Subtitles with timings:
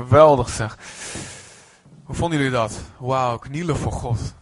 [0.00, 0.78] geweldig zeg.
[2.04, 2.80] Hoe vonden jullie dat?
[2.98, 4.34] Wauw, knielen voor God.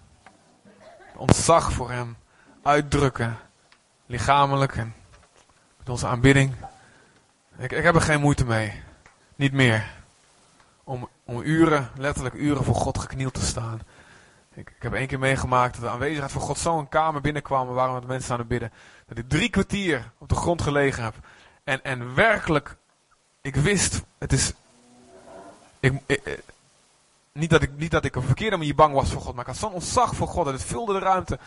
[1.17, 2.17] Ontzag voor hem.
[2.63, 3.37] Uitdrukken.
[4.07, 4.95] Lichamelijk en
[5.79, 6.55] met onze aanbidding.
[7.59, 8.83] Ik, ik heb er geen moeite mee.
[9.37, 9.91] Niet meer.
[10.85, 13.81] Om, om uren, letterlijk uren voor God geknield te staan.
[14.55, 17.67] Ik, ik heb één keer meegemaakt dat de aanwezigheid van God zo een kamer binnenkwam
[17.69, 18.73] waar we mensen aan het bidden.
[19.07, 21.15] Dat ik drie kwartier op de grond gelegen heb.
[21.65, 22.77] En, en werkelijk,
[23.41, 24.53] ik wist, het is.
[25.81, 26.43] Ik, ik,
[27.33, 29.51] niet, dat ik, niet dat ik een verkeerde manier bang was voor God, maar ik
[29.51, 30.47] had zo'n ontzag voor God.
[30.47, 31.39] En het vulde de ruimte.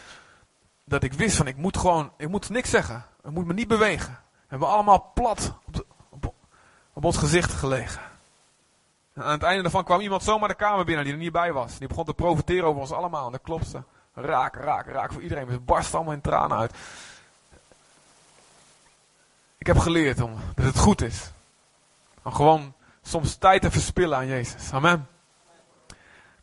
[0.83, 3.05] Dat ik wist van, ik moet gewoon, ik moet niks zeggen.
[3.23, 4.19] Ik moet me niet bewegen.
[4.33, 5.53] We hebben allemaal plat
[6.09, 6.33] op,
[6.93, 8.01] op, ons gezicht gelegen.
[9.13, 11.53] En aan het einde daarvan kwam iemand zomaar de kamer binnen die er niet bij
[11.53, 11.77] was.
[11.77, 13.25] Die begon te profiteren over ons allemaal.
[13.25, 13.83] En dat klopte.
[14.13, 15.47] Raak, raak, raak voor iedereen.
[15.47, 16.73] Het barst allemaal in tranen uit.
[19.57, 21.31] Ik heb geleerd om, dat het goed is.
[22.23, 24.71] Om gewoon soms tijd te verspillen aan Jezus.
[24.71, 25.07] Amen.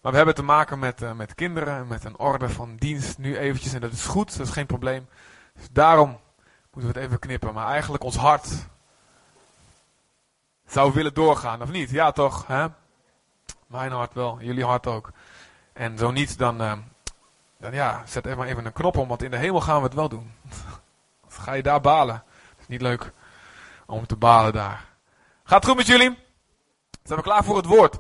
[0.00, 3.37] Maar we hebben te maken met, uh, met kinderen, met een orde van dienst nu
[3.37, 3.73] eventjes.
[3.73, 5.09] En dat is goed, dat is geen probleem.
[5.54, 6.20] Dus daarom
[6.73, 7.54] moeten we het even knippen.
[7.54, 8.48] Maar eigenlijk ons hart
[10.66, 11.90] zou willen doorgaan, of niet?
[11.90, 12.46] Ja toch?
[12.46, 12.66] Hè?
[13.66, 15.10] Mijn hart wel, jullie hart ook.
[15.72, 16.72] En zo niet, dan, uh,
[17.59, 19.95] dan ja, zet even even een knop om, want in de hemel gaan we het
[19.95, 20.32] wel doen.
[21.28, 22.15] ga je daar balen.
[22.15, 23.12] Het is niet leuk
[23.87, 24.84] om te balen daar.
[25.45, 26.27] Gaat goed met jullie?
[27.09, 27.98] Zijn we klaar voor het woord?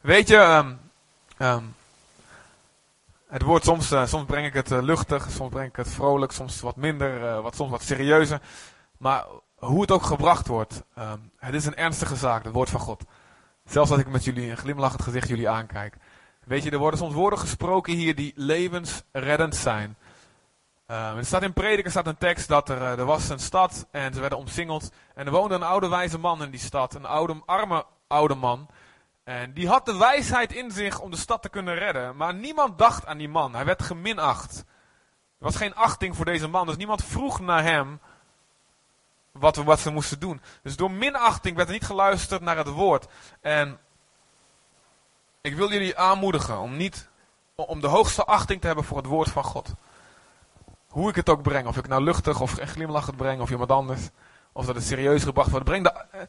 [0.00, 0.80] Weet je, um,
[1.38, 1.74] um,
[3.26, 6.32] het woord soms, uh, soms breng ik het uh, luchtig, soms breng ik het vrolijk,
[6.32, 8.40] soms wat minder, uh, wat, soms wat serieuzer.
[8.98, 9.24] Maar
[9.54, 13.04] hoe het ook gebracht wordt, um, het is een ernstige zaak, het woord van God.
[13.64, 15.96] Zelfs als ik met jullie een glimlachend gezicht jullie aankijk.
[16.44, 19.96] Weet je, er worden soms woorden gesproken hier die levensreddend zijn.
[20.90, 24.20] Er staat in Prediker staat een tekst dat er, er was een stad en ze
[24.20, 24.90] werden omsingeld.
[25.14, 28.68] En er woonde een oude wijze man in die stad, een oude, arme oude man.
[29.24, 32.16] En die had de wijsheid in zich om de stad te kunnen redden.
[32.16, 33.54] Maar niemand dacht aan die man.
[33.54, 34.58] Hij werd geminacht.
[35.38, 36.66] Er was geen achting voor deze man.
[36.66, 38.00] Dus niemand vroeg naar hem
[39.32, 40.40] wat, we, wat ze moesten doen.
[40.62, 43.06] Dus door minachting werd er niet geluisterd naar het woord.
[43.40, 43.78] En
[45.40, 47.08] ik wil jullie aanmoedigen om niet
[47.54, 49.74] om de hoogste achting te hebben voor het woord van God.
[50.90, 51.66] Hoe ik het ook breng.
[51.66, 54.08] Of ik nou luchtig of glimlachend breng of iemand anders.
[54.52, 55.64] Of dat het serieus gebracht wordt.
[55.64, 56.26] Breng de,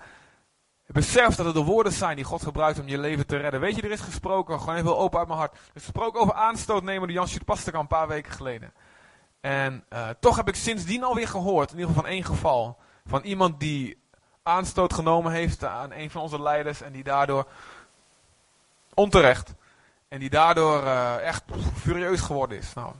[0.91, 3.59] Besef dat het de woorden zijn die God gebruikt om je leven te redden.
[3.59, 5.53] Weet je, er is gesproken, gewoon even open uit mijn hart.
[5.53, 8.73] Er is gesproken over aanstoot nemen door Jan Sjoerd een paar weken geleden.
[9.41, 13.22] En uh, toch heb ik sindsdien alweer gehoord, in ieder geval van één geval, van
[13.22, 13.97] iemand die
[14.43, 17.47] aanstoot genomen heeft aan een van onze leiders en die daardoor
[18.93, 19.53] onterecht
[20.07, 21.43] en die daardoor uh, echt
[21.75, 22.73] furieus geworden is.
[22.73, 22.93] Nou,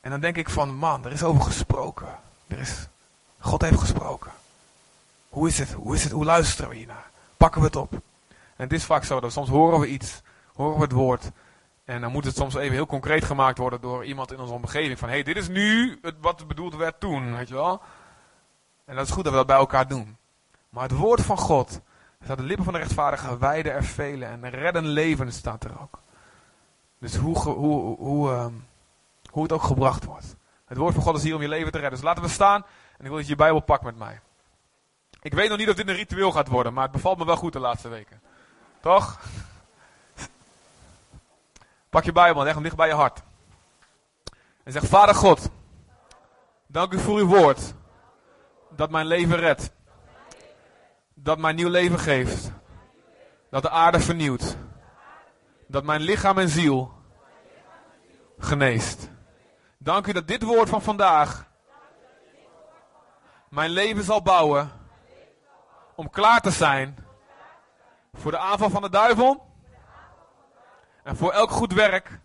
[0.00, 2.08] en dan denk ik van, man, er is over gesproken.
[2.46, 2.86] Er is,
[3.38, 4.30] God heeft gesproken.
[5.28, 5.72] Hoe is het?
[5.72, 6.12] Hoe is het?
[6.12, 7.10] Hoe luisteren we hiernaar?
[7.36, 7.92] Pakken we het op?
[8.28, 10.22] En het is vaak zo dat soms horen we iets,
[10.54, 11.30] horen we het woord.
[11.84, 14.98] En dan moet het soms even heel concreet gemaakt worden door iemand in onze omgeving.
[14.98, 17.82] Van hé, hey, dit is nu het, wat bedoeld werd toen, weet je wel.
[18.84, 20.16] En dat is goed dat we dat bij elkaar doen.
[20.68, 21.80] Maar het woord van God,
[22.24, 24.28] staat de lippen van de rechtvaardige wijden er velen.
[24.28, 26.00] En redden leven staat er ook.
[26.98, 28.66] Dus hoe, hoe, hoe, um,
[29.38, 30.36] hoe het ook gebracht wordt.
[30.64, 31.98] Het woord van God is hier om je leven te redden.
[31.98, 32.62] Dus laten we staan.
[32.96, 34.20] En ik wil dat je je Bijbel pakt met mij.
[35.22, 37.36] Ik weet nog niet of dit een ritueel gaat worden, maar het bevalt me wel
[37.36, 38.20] goed de laatste weken.
[38.80, 39.20] Toch?
[41.90, 43.22] Pak je Bijbel en leg hem dicht bij je hart.
[44.62, 45.50] En zeg, Vader God,
[46.66, 47.74] dank u voor uw woord.
[48.70, 49.70] Dat mijn leven redt.
[51.14, 52.50] Dat mijn nieuw leven geeft.
[53.50, 54.56] Dat de aarde vernieuwt.
[55.66, 56.92] Dat mijn lichaam en ziel
[58.38, 59.10] geneest.
[59.78, 61.46] Dank u dat dit woord van vandaag
[63.48, 64.70] mijn leven zal bouwen
[65.94, 66.96] om klaar te zijn
[68.12, 69.46] voor de aanval van de duivel
[71.02, 72.20] en voor elk goed werk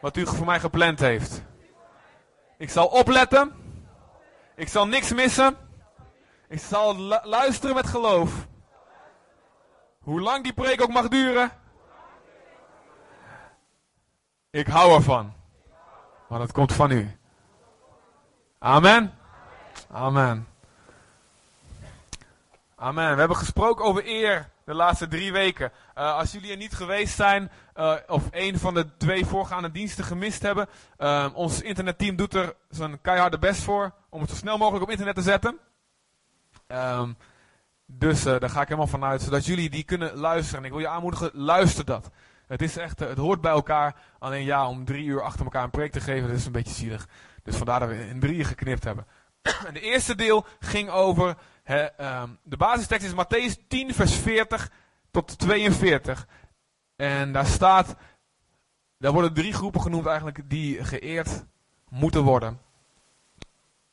[0.00, 1.42] wat u voor mij gepland heeft.
[2.58, 3.54] Ik zal opletten.
[4.56, 5.56] Ik zal niks missen.
[6.48, 8.46] Ik zal luisteren met geloof.
[10.00, 11.50] Hoe lang die preek ook mag duren.
[14.50, 15.39] Ik hou ervan.
[16.30, 17.16] Maar dat komt van u.
[18.58, 19.12] Amen.
[19.90, 20.46] Amen.
[22.76, 23.12] Amen.
[23.12, 25.72] We hebben gesproken over eer de laatste drie weken.
[25.98, 30.04] Uh, als jullie er niet geweest zijn, uh, of een van de twee voorgaande diensten
[30.04, 30.68] gemist hebben,
[30.98, 34.90] uh, ons internetteam doet er zijn keiharde best voor om het zo snel mogelijk op
[34.90, 35.58] internet te zetten.
[36.68, 37.16] Um,
[37.86, 40.58] dus daar ga ik helemaal vanuit, zodat jullie die kunnen luisteren.
[40.58, 42.10] En ik wil je aanmoedigen, luister dat.
[42.50, 43.96] Het is echt, het hoort bij elkaar.
[44.18, 46.74] Alleen ja, om drie uur achter elkaar een preek te geven, dat is een beetje
[46.74, 47.08] zielig.
[47.42, 49.06] Dus vandaar dat we in drieën geknipt hebben.
[49.66, 54.70] En de eerste deel ging over, ehm, de basistekst is Matthäus 10 vers 40
[55.10, 56.26] tot 42.
[56.96, 57.94] En daar staat,
[58.98, 61.44] daar worden drie groepen genoemd eigenlijk die geëerd
[61.88, 62.60] moeten worden.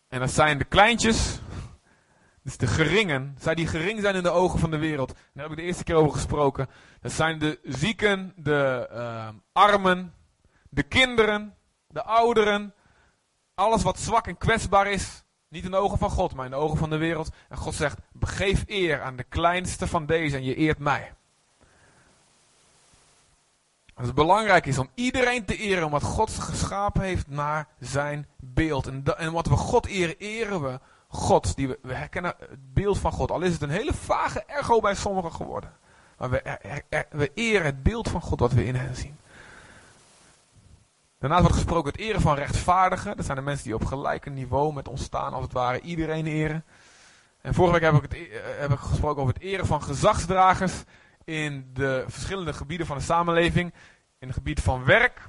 [0.07, 1.39] En dat zijn de kleintjes,
[2.47, 5.07] dus de geringen, zij die gering zijn in de ogen van de wereld.
[5.07, 6.67] Daar heb ik de eerste keer over gesproken.
[7.01, 10.13] Dat zijn de zieken, de uh, armen,
[10.69, 11.55] de kinderen,
[11.87, 12.73] de ouderen.
[13.55, 15.23] Alles wat zwak en kwetsbaar is.
[15.49, 17.29] Niet in de ogen van God, maar in de ogen van de wereld.
[17.49, 21.13] En God zegt, begeef eer aan de kleinste van deze en je eert mij.
[23.95, 28.87] Dat het belangrijk is om iedereen te eren omdat God geschapen heeft naar zijn beeld.
[28.87, 31.55] En, en wat we God eren, eren we God.
[31.55, 33.31] Die we, we herkennen het beeld van God.
[33.31, 35.73] Al is het een hele vage echo bij sommigen geworden.
[36.17, 36.41] Maar we,
[37.09, 39.17] we eren het beeld van God wat we in hen zien.
[41.19, 43.15] Daarnaast wordt gesproken het eren van rechtvaardigen.
[43.15, 46.27] Dat zijn de mensen die op gelijke niveau met ons staan, als het ware iedereen
[46.27, 46.65] eren.
[47.41, 49.83] En vorige week heb ik, het, e- eh, heb ik gesproken over het eren van
[49.83, 50.83] gezagsdragers
[51.23, 53.73] in de verschillende gebieden van de samenleving.
[54.19, 55.21] In het gebied van werk,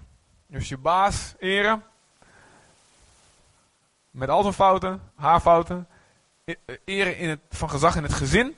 [0.46, 1.82] dus je baas eren.
[4.18, 5.88] Met al zijn fouten, haar fouten.
[6.44, 8.56] E- eh, eren in het, van gezag in het gezin.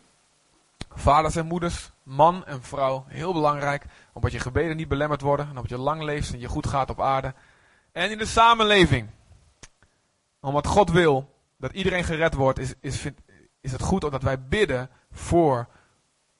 [0.95, 3.85] Vaders en moeders, man en vrouw, heel belangrijk.
[4.13, 5.45] Omdat je gebeden niet belemmerd worden.
[5.45, 7.35] En omdat je lang leeft en je goed gaat op aarde.
[7.93, 9.11] En in de samenleving.
[10.41, 13.07] Omdat God wil dat iedereen gered wordt, is, is,
[13.61, 15.69] is het goed dat wij bidden voor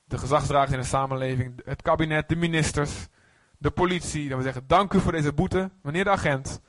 [0.03, 1.61] de gezagsdragers in de samenleving.
[1.65, 3.07] Het kabinet, de ministers,
[3.57, 4.29] de politie.
[4.29, 6.61] Dat we zeggen, dank u voor deze boete, meneer de agent.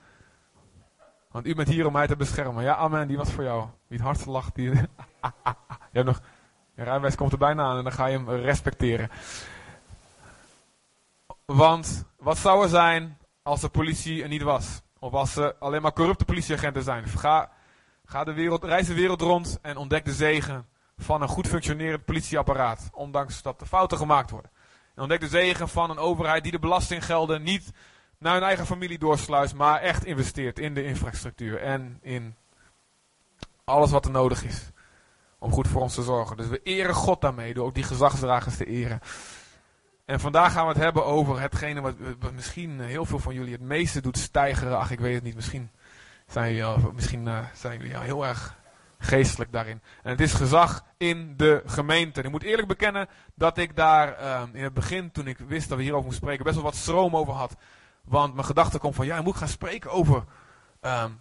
[1.33, 2.65] Want u bent hier om mij te beschermen.
[2.65, 3.67] Ja, amen, die was voor jou.
[3.87, 4.71] Wie het hardst lacht, die...
[4.75, 4.81] je
[5.93, 6.21] hebt nog...
[6.75, 9.11] Je rijbewijs komt er bijna aan en dan ga je hem respecteren.
[11.45, 14.83] Want wat zou er zijn als de politie er niet was?
[14.99, 17.05] Of als er alleen maar corrupte politieagenten zijn?
[17.05, 17.51] Ga,
[18.05, 22.05] ga de wereld, reis de wereld rond en ontdek de zegen van een goed functionerend
[22.05, 22.91] politieapparaat.
[22.93, 24.51] Ondanks dat er fouten gemaakt worden.
[24.95, 27.73] En ontdek de zegen van een overheid die de belastinggelden niet
[28.23, 32.37] naar hun eigen familie doorsluist, maar echt investeert in de infrastructuur en in
[33.65, 34.71] alles wat er nodig is
[35.39, 36.37] om goed voor ons te zorgen.
[36.37, 39.01] Dus we eren God daarmee door ook die gezagsdragers te eren.
[40.05, 41.95] En vandaag gaan we het hebben over hetgene wat,
[42.35, 44.79] misschien heel veel van jullie het meeste doet stijgeren.
[44.79, 45.35] Ach, ik weet het niet.
[45.35, 45.71] Misschien
[46.27, 48.57] zijn jullie, al, misschien, uh, zijn jullie al heel erg
[48.99, 49.83] geestelijk daarin.
[50.03, 52.23] En het is gezag in de gemeente.
[52.23, 55.77] ik moet eerlijk bekennen dat ik daar uh, in het begin, toen ik wist dat
[55.77, 57.57] we hierover moesten spreken, best wel wat stroom over had.
[58.05, 60.25] Want mijn gedachte komt van, ja, ik moet gaan spreken over...
[60.81, 61.21] Um,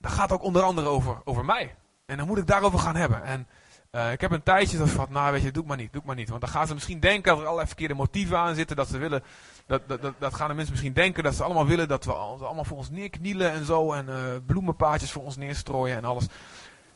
[0.00, 1.74] dat gaat ook onder andere over, over mij.
[2.06, 3.22] En dan moet ik daarover gaan hebben.
[3.22, 3.48] En
[3.92, 6.16] uh, ik heb een tijdje dat van, nou weet je, doe maar niet, doe maar
[6.16, 6.28] niet.
[6.28, 8.76] Want dan gaan ze misschien denken dat er allerlei verkeerde motieven aan zitten.
[8.76, 9.22] Dat ze willen,
[9.66, 12.12] dat, dat, dat, dat gaan de mensen misschien denken dat ze allemaal willen dat we
[12.12, 13.92] allemaal voor ons neerknielen en zo.
[13.92, 16.26] En uh, bloemenpaadjes voor ons neerstrooien en alles.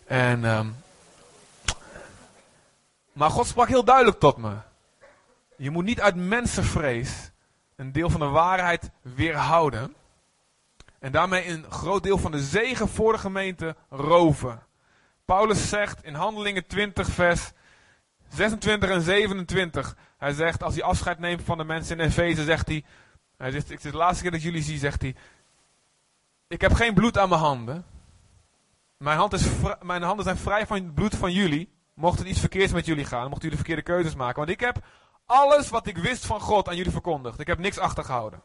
[0.07, 0.77] En, um,
[3.13, 4.53] maar God sprak heel duidelijk tot me.
[5.57, 7.31] Je moet niet uit mensenvrees
[7.77, 9.95] een deel van de waarheid weerhouden.
[10.99, 14.63] En daarmee een groot deel van de zegen voor de gemeente roven.
[15.25, 17.53] Paulus zegt in Handelingen 20, vers
[18.29, 19.97] 26 en 27.
[20.19, 22.85] Hij zegt, als hij afscheid neemt van de mensen in Efeze, zegt hij.
[23.37, 25.15] Hij zegt, het is de laatste keer dat ik jullie zie, zegt hij.
[26.49, 27.85] Ik heb geen bloed aan mijn handen.
[28.97, 29.47] Mijn, hand is
[29.83, 31.73] mijn handen zijn vrij van het bloed van jullie.
[31.95, 34.37] Mocht er iets verkeerds met jullie gaan, mochten jullie verkeerde keuzes maken.
[34.37, 34.85] Want ik heb
[35.27, 37.41] alles wat ik wist van God aan jullie verkondigd.
[37.41, 38.43] Ik heb niks achtergehouden.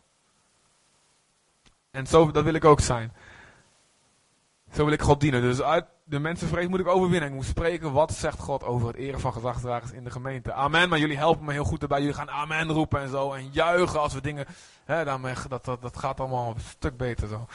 [1.91, 3.13] En zo, dat wil ik ook zijn.
[4.74, 5.41] Zo wil ik God dienen.
[5.41, 7.29] Dus uit de mensenvrees moet ik overwinnen.
[7.29, 10.53] Ik moet spreken, wat zegt God over het eren van gezagsdragers in de gemeente.
[10.53, 12.00] Amen, maar jullie helpen me heel goed erbij.
[12.00, 13.33] Jullie gaan amen roepen en zo.
[13.33, 14.45] En juichen als we dingen...
[14.86, 17.48] Hè, daarmee, dat, dat, dat gaat allemaal een stuk beter zo.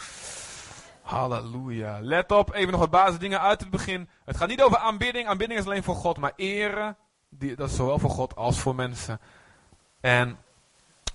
[1.03, 1.99] Halleluja.
[2.01, 4.09] Let op, even nog wat basisdingen uit het begin.
[4.25, 5.29] Het gaat niet over aanbidding.
[5.29, 6.19] Aanbidding is alleen voor God.
[6.19, 6.97] Maar eren,
[7.39, 9.21] die, dat is zowel voor God als voor mensen.
[10.01, 10.39] En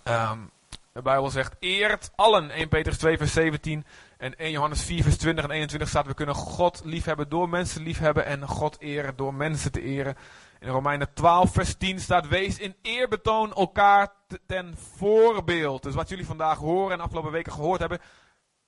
[0.04, 0.50] um,
[0.92, 2.52] de Bijbel zegt, eert allen.
[2.52, 3.86] 1 Petrus 2 vers 17
[4.18, 7.84] en 1 Johannes 4 vers 20 en 21 staat, we kunnen God liefhebben door mensen
[7.84, 10.16] liefhebben en God eren door mensen te eren.
[10.60, 14.08] In Romeinen 12 vers 10 staat, wees in eerbetoon elkaar
[14.46, 15.84] ten voorbeeld.
[15.84, 18.00] Dus wat jullie vandaag horen en afgelopen weken gehoord hebben,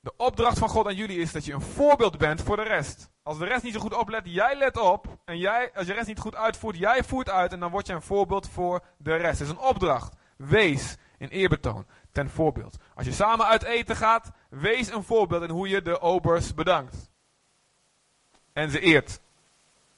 [0.01, 3.09] de opdracht van God aan jullie is dat je een voorbeeld bent voor de rest.
[3.23, 5.17] Als de rest niet zo goed oplet, jij let op.
[5.25, 7.53] En jij, als je rest niet goed uitvoert, jij voert uit.
[7.53, 9.39] En dan word je een voorbeeld voor de rest.
[9.39, 10.15] Het is een opdracht.
[10.37, 12.77] Wees in eerbetoon ten voorbeeld.
[12.95, 17.11] Als je samen uit eten gaat, wees een voorbeeld in hoe je de obers bedankt.
[18.53, 19.19] En ze eert.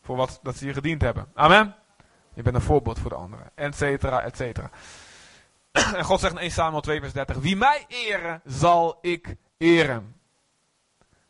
[0.02, 1.32] Voor wat dat ze je gediend hebben.
[1.34, 1.76] Amen.
[2.34, 3.52] Je bent een voorbeeld voor de anderen.
[3.56, 4.70] Etcetera, etcetera.
[5.96, 7.38] En God zegt in 1 Samuel 2 vers 30.
[7.38, 10.16] Wie mij eren, zal ik eren.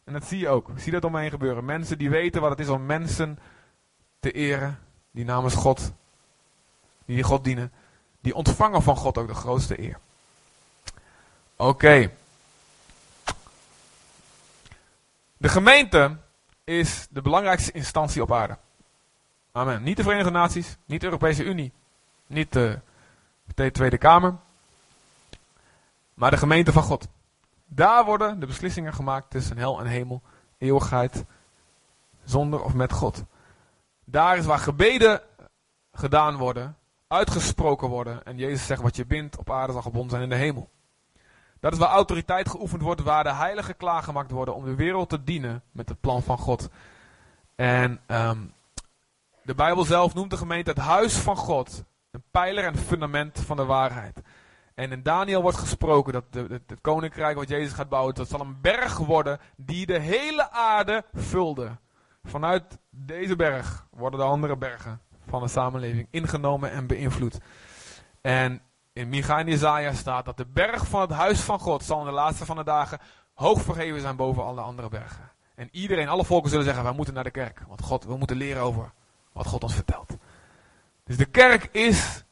[0.04, 0.70] En dat zie je ook.
[0.70, 1.66] Ik zie dat om me heen gebeuren.
[1.66, 3.40] Mensen die weten wat het is om mensen
[4.20, 4.80] te eren.
[5.12, 5.92] Die namens God,
[7.06, 7.72] die God dienen.
[8.22, 10.00] Die ontvangen van God ook de grootste eer.
[11.56, 12.12] Oké.
[15.38, 16.18] De gemeente
[16.64, 18.58] is de belangrijkste instantie op aarde.
[19.52, 19.84] Amen.
[19.84, 21.72] Niet de Verenigde Naties, niet de Europese Unie,
[22.28, 22.80] niet de,
[23.56, 24.36] de Tweede Kamer,
[26.14, 27.08] maar de gemeente van God.
[27.76, 30.22] Daar worden de beslissingen gemaakt tussen hel en hemel,
[30.58, 31.26] eeuwigheid,
[32.24, 33.24] zonder of met God.
[34.06, 35.22] Daar is waar gebeden
[35.92, 36.78] gedaan worden,
[37.08, 38.24] uitgesproken worden.
[38.26, 40.70] En Jezus zegt: Wat je bindt op aarde zal gebonden zijn in de hemel.
[41.60, 45.24] Dat is waar autoriteit geoefend wordt, waar de heiligen klaargemaakt worden om de wereld te
[45.24, 46.70] dienen met het plan van God.
[47.56, 48.54] En um,
[49.44, 53.58] de Bijbel zelf noemt de gemeente het huis van God, een pijler en fundament van
[53.58, 54.22] de waarheid.
[54.76, 58.62] En in Daniel wordt gesproken dat het koninkrijk wat Jezus gaat bouwen, dat zal een
[58.62, 61.78] berg worden die de hele aarde vulde.
[62.24, 67.38] Vanuit deze berg worden de andere bergen van de samenleving ingenomen en beïnvloed.
[68.22, 68.62] En
[68.94, 72.06] in Micha en Isaiah staat dat de berg van het huis van God zal in
[72.06, 73.00] de laatste van de dagen
[73.34, 75.32] hoog verheven zijn boven alle andere bergen.
[75.56, 77.64] En iedereen, alle volken zullen zeggen, wij moeten naar de kerk.
[77.68, 78.92] Want God, we moeten leren over
[79.32, 80.18] wat God ons vertelt.
[81.04, 82.24] Dus de kerk is,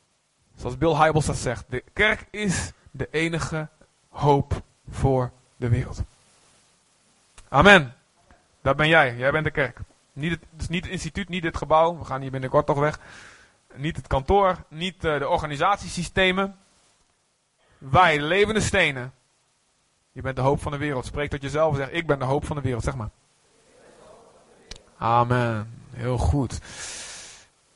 [0.61, 3.67] zoals Bill Hybels dat zegt, de kerk is de enige
[4.09, 6.01] hoop voor de wereld.
[7.49, 7.95] Amen.
[8.61, 9.15] Dat ben jij.
[9.15, 9.79] Jij bent de kerk.
[10.13, 11.97] Niet het, dus niet het instituut, niet het gebouw.
[11.97, 12.99] We gaan hier binnenkort toch weg.
[13.73, 16.55] Niet het kantoor, niet uh, de organisatiesystemen.
[17.77, 19.13] Wij, de levende stenen.
[20.11, 21.05] Je bent de hoop van de wereld.
[21.05, 22.83] Spreek tot jezelf en zeg: Ik ben de hoop van de wereld.
[22.83, 23.09] Zeg maar.
[24.97, 25.83] Amen.
[25.91, 26.59] Heel goed.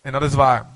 [0.02, 0.70] En dat is waar.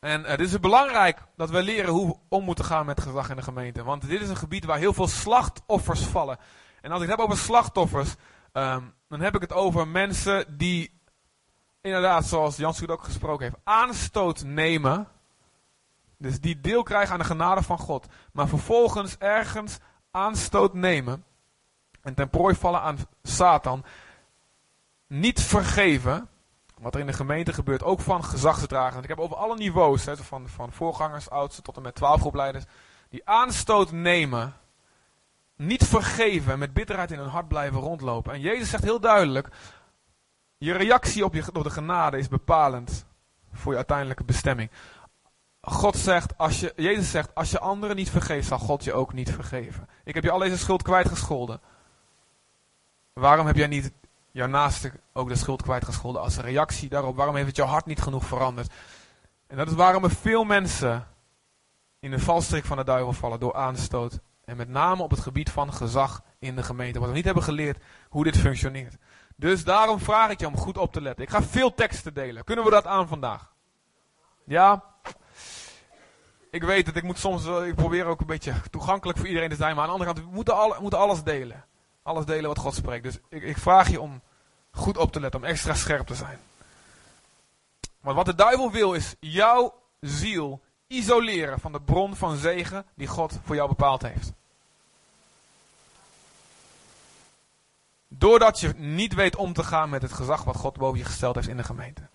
[0.00, 3.36] En het is belangrijk dat we leren hoe we om moeten gaan met gezag in
[3.36, 3.82] de gemeente.
[3.82, 6.38] Want dit is een gebied waar heel veel slachtoffers vallen.
[6.80, 8.14] En als ik het heb over slachtoffers,
[8.52, 11.00] um, dan heb ik het over mensen die,
[11.80, 15.08] inderdaad, zoals Jan Soet ook gesproken heeft, aanstoot nemen.
[16.18, 18.06] Dus die deel krijgen aan de genade van God.
[18.32, 19.78] Maar vervolgens ergens
[20.10, 21.24] aanstoot nemen.
[22.02, 23.84] En ten prooi vallen aan Satan
[25.06, 26.28] niet vergeven.
[26.80, 29.02] Wat er in de gemeente gebeurt, ook van gezagsdragers.
[29.02, 32.64] Ik heb over alle niveaus, van, van voorgangers, oudsten tot en met twaalfgroepleiders,
[33.08, 34.54] die aanstoot nemen,
[35.56, 38.32] niet vergeven, met bitterheid in hun hart blijven rondlopen.
[38.32, 39.48] En Jezus zegt heel duidelijk,
[40.58, 43.06] je reactie op, je, op de genade is bepalend
[43.52, 44.70] voor je uiteindelijke bestemming.
[45.60, 49.12] God zegt, als je, Jezus zegt, als je anderen niet vergeeft, zal God je ook
[49.12, 49.88] niet vergeven.
[50.04, 51.60] Ik heb je al deze schuld kwijtgescholden.
[53.12, 53.92] Waarom heb jij niet
[54.32, 57.16] jouw naaste ook de schuld kwijtgescholden als reactie daarop.
[57.16, 58.72] Waarom heeft het jouw hart niet genoeg veranderd?
[59.46, 61.06] En dat is waarom er veel mensen
[62.00, 64.18] in de valstrik van de duivel vallen door aanstoot.
[64.44, 66.98] En met name op het gebied van gezag in de gemeente.
[66.98, 68.96] Wat we niet hebben geleerd hoe dit functioneert.
[69.36, 71.24] Dus daarom vraag ik je om goed op te letten.
[71.24, 72.44] Ik ga veel teksten delen.
[72.44, 73.52] Kunnen we dat aan vandaag?
[74.46, 74.84] Ja?
[76.50, 79.56] Ik weet het, ik moet soms, ik probeer ook een beetje toegankelijk voor iedereen te
[79.56, 79.74] zijn.
[79.74, 81.64] Maar aan de andere kant, we moeten, moeten alles delen
[82.02, 83.02] alles delen wat God spreekt.
[83.02, 84.20] Dus ik, ik vraag je om
[84.70, 86.38] goed op te letten, om extra scherp te zijn.
[88.00, 93.06] Want wat de duivel wil is jouw ziel isoleren van de bron van zegen die
[93.06, 94.32] God voor jou bepaald heeft.
[98.08, 101.34] Doordat je niet weet om te gaan met het gezag wat God boven je gesteld
[101.34, 102.08] heeft in de gemeente.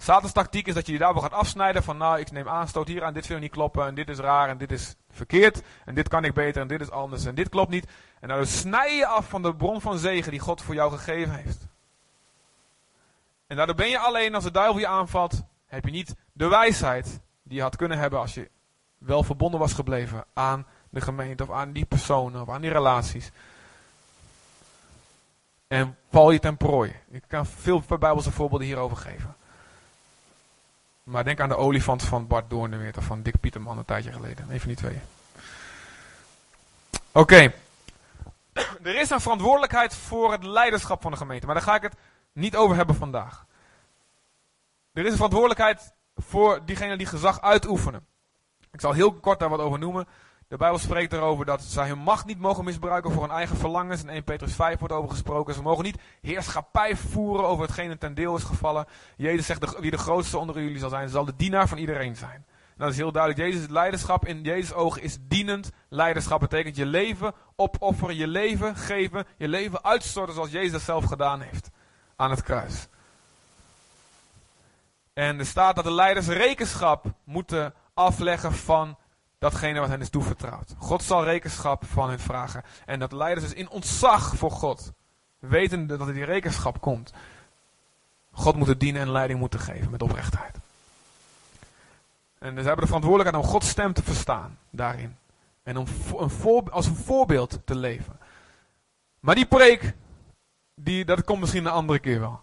[0.00, 3.04] Satans tactiek is dat je je daarvoor gaat afsnijden van nou ik neem aanstoot hier
[3.04, 6.08] aan, dit wil niet kloppen en dit is raar en dit is verkeerd en dit
[6.08, 7.90] kan ik beter en dit is anders en dit klopt niet.
[8.20, 11.34] En dan snij je af van de bron van zegen die God voor jou gegeven
[11.34, 11.66] heeft.
[13.46, 17.20] En daardoor ben je alleen als de duivel je aanvalt, heb je niet de wijsheid
[17.42, 18.50] die je had kunnen hebben als je
[18.98, 23.30] wel verbonden was gebleven aan de gemeente of aan die personen of aan die relaties.
[25.66, 26.96] En val je ten prooi.
[27.10, 29.36] Ik kan veel bijbelse voorbeelden hierover geven.
[31.08, 34.50] Maar denk aan de olifant van Bart Doornweert of van Dick Pieterman een tijdje geleden.
[34.50, 35.00] Even die twee.
[37.12, 37.52] Oké.
[38.82, 41.46] Er is een verantwoordelijkheid voor het leiderschap van de gemeente.
[41.46, 41.94] Maar daar ga ik het
[42.32, 43.46] niet over hebben vandaag.
[44.92, 48.06] Er is een verantwoordelijkheid voor diegenen die gezag uitoefenen.
[48.72, 50.08] Ik zal heel kort daar wat over noemen.
[50.48, 54.02] De Bijbel spreekt erover dat zij hun macht niet mogen misbruiken voor hun eigen verlangens.
[54.02, 55.54] In 1 Petrus 5 wordt over gesproken.
[55.54, 58.86] Ze mogen niet heerschappij voeren over hetgene ten deel is gevallen.
[59.16, 62.46] Jezus zegt, wie de grootste onder jullie zal zijn, zal de dienaar van iedereen zijn.
[62.76, 63.42] Dat is heel duidelijk.
[63.42, 66.40] Jezus' leiderschap in Jezus' ogen is dienend leiderschap.
[66.40, 71.40] Betekent je leven opofferen, je leven geven, je leven uitstorten zoals Jezus dat zelf gedaan
[71.40, 71.70] heeft.
[72.16, 72.88] Aan het kruis.
[75.12, 78.96] En er staat dat de leiders rekenschap moeten afleggen van
[79.38, 80.74] datgene wat hen is toevertrouwd.
[80.78, 82.62] God zal rekenschap van hen vragen.
[82.86, 84.92] En dat leiders dus in ontzag voor God,
[85.38, 87.12] wetende dat er die rekenschap komt,
[88.32, 90.56] God moeten dienen en leiding moeten geven met oprechtheid.
[92.38, 95.16] En ze hebben de verantwoordelijkheid om Gods stem te verstaan daarin.
[95.62, 98.18] En om een als een voorbeeld te leven.
[99.20, 99.94] Maar die preek,
[100.74, 102.40] die, dat komt misschien een andere keer wel.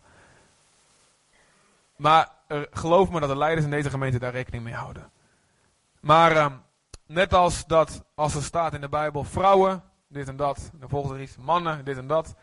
[1.96, 2.30] Maar
[2.72, 5.10] geloof me dat de leiders in deze gemeente daar rekening mee houden.
[6.00, 6.46] Maar uh,
[7.06, 10.72] net als dat, als er staat in de Bijbel, vrouwen, dit en dat.
[10.74, 12.36] Dan volgt er iets, mannen, dit en dat.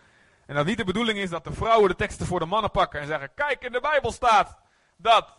[0.46, 3.00] En dat niet de bedoeling is dat de vrouwen de teksten voor de mannen pakken
[3.00, 4.56] en zeggen, kijk in de Bijbel staat
[4.96, 5.36] dat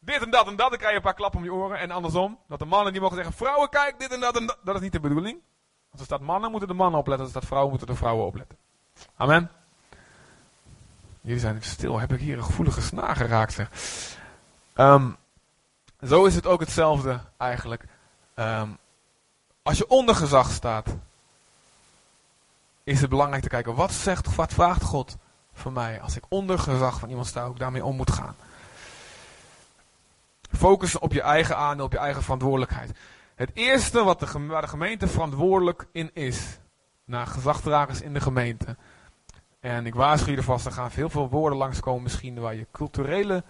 [0.00, 1.78] dit en dat en dat, dan krijg je een paar klappen om je oren.
[1.78, 4.58] En andersom, dat de mannen die mogen zeggen, vrouwen kijk, dit en dat en dat.
[4.64, 5.40] Dat is niet de bedoeling.
[5.90, 7.24] Als er staat mannen, moeten de mannen opletten.
[7.24, 8.58] Als er staat vrouwen, moeten de vrouwen opletten.
[9.16, 9.50] Amen.
[11.20, 11.98] Jullie zijn stil.
[11.98, 13.68] Heb ik hier een gevoelige snaar geraakt, zeg.
[16.06, 17.84] Zo is het ook hetzelfde eigenlijk.
[18.34, 18.68] Ehm,
[19.62, 20.96] als je onder gezag staat,
[22.84, 25.16] is het belangrijk te kijken, wat zegt, wat vraagt God
[25.52, 28.36] van mij als ik onder gezag van iemand sta, hoe ik daarmee om moet gaan.
[30.50, 32.98] Focus op je eigen aandeel, op je eigen verantwoordelijkheid.
[33.34, 36.58] Het eerste wat de, waar de gemeente verantwoordelijk in is,
[37.04, 38.76] naar gezagdragers in de gemeente.
[39.60, 43.44] En ik waarschuw je ervast, er gaan veel veel woorden langskomen misschien waar je culturele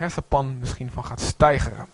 [0.00, 1.86] hersenpan misschien van gaat stijgeren.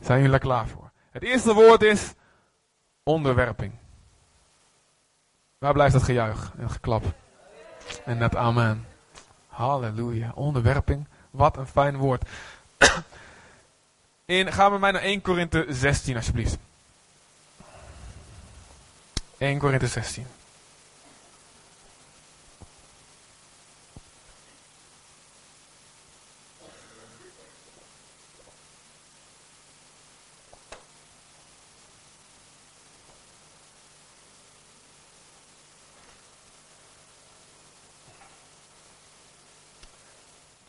[0.00, 0.90] Zijn jullie er klaar voor?
[1.10, 2.12] Het eerste woord is
[3.02, 3.72] onderwerping.
[5.58, 7.04] Waar blijft het gejuich en geklap?
[8.04, 8.86] En net amen.
[9.48, 10.32] Halleluja.
[10.34, 11.06] Onderwerping.
[11.30, 12.28] Wat een fijn woord.
[14.24, 16.58] In, ga met mij naar 1 Korinthe 16 alsjeblieft.
[19.38, 20.26] 1 Korinthe 16.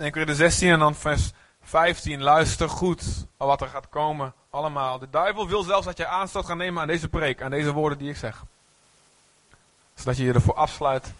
[0.02, 1.32] 1 Korinther 16 en dan vers
[1.64, 2.22] 15.
[2.22, 4.34] Luister goed wat er gaat komen.
[4.50, 5.00] Allemaal.
[5.00, 7.42] De duivel wil zelfs dat je aanstoot gaat nemen aan deze preek.
[7.42, 8.44] Aan deze woorden die ik zeg.
[9.96, 11.14] Zodat je je ervoor afsluit.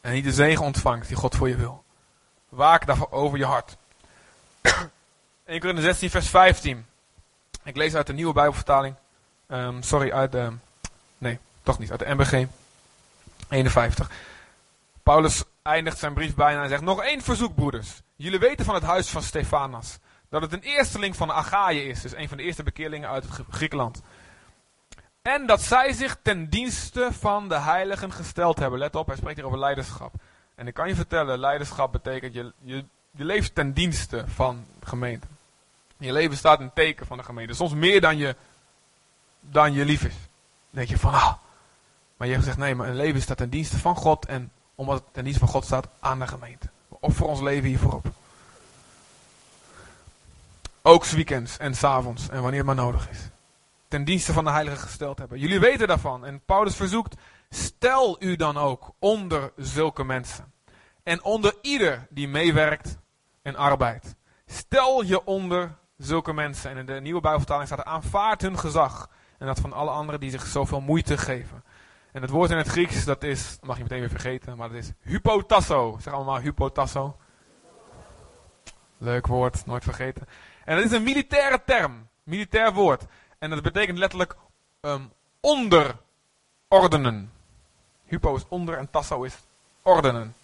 [0.00, 1.84] En niet de zegen ontvangt die God voor je wil.
[2.48, 3.76] Waak daarvoor over je hart.
[5.44, 6.86] 1 Korinther 16 vers 15.
[7.64, 8.94] Ik lees uit de nieuwe Bijbelvertaling.
[9.48, 10.52] Um, sorry, uit de...
[11.18, 11.90] Nee, toch niet.
[11.90, 12.46] Uit de MBG.
[13.48, 14.10] 51.
[15.02, 18.02] Paulus eindigt zijn brief bijna en zegt: Nog één verzoek, broeders.
[18.16, 19.98] Jullie weten van het huis van Stefanas
[20.30, 23.46] dat het een eersteling van Achaïe is, dus een van de eerste bekeerlingen uit het
[23.50, 24.02] Griekenland.
[25.22, 28.78] En dat zij zich ten dienste van de heiligen gesteld hebben.
[28.78, 30.12] Let op, hij spreekt hier over leiderschap.
[30.54, 34.86] En ik kan je vertellen, leiderschap betekent je, je, je leeft ten dienste van de
[34.86, 35.26] gemeente.
[35.98, 37.54] Je leven staat in teken van de gemeente.
[37.54, 38.36] Soms meer dan je,
[39.40, 40.14] dan je lief is.
[40.14, 40.20] Dan
[40.70, 41.32] denk je van, ah.
[42.16, 45.24] Maar je gezegd, nee, mijn leven staat ten dienste van God en omdat het ten
[45.24, 46.68] dienste van God staat aan de gemeente.
[46.88, 48.06] We offeren ons leven hiervoor op.
[50.82, 53.18] Ook weekends en s avonds en wanneer het maar nodig is.
[53.88, 55.38] Ten dienste van de heilige gesteld hebben.
[55.38, 56.24] Jullie weten daarvan.
[56.24, 57.14] En Paulus verzoekt,
[57.50, 60.52] stel u dan ook onder zulke mensen.
[61.02, 62.98] En onder ieder die meewerkt
[63.42, 64.14] en arbeidt.
[64.46, 66.70] Stel je onder zulke mensen.
[66.70, 69.08] En in de nieuwe Bijbelvertaling staat er aanvaard hun gezag.
[69.38, 71.64] En dat van alle anderen die zich zoveel moeite geven.
[72.12, 74.78] En het woord in het Grieks, dat is, mag je meteen weer vergeten, maar dat
[74.78, 75.98] is hypotasso.
[76.00, 77.16] Zeg allemaal hypotasso.
[78.98, 80.28] Leuk woord, nooit vergeten.
[80.64, 83.04] En dat is een militaire term, militair woord.
[83.38, 84.36] En dat betekent letterlijk
[84.80, 87.32] um, onderordenen.
[88.04, 89.38] Hypo is onder en tasso is
[89.82, 90.34] ordenen.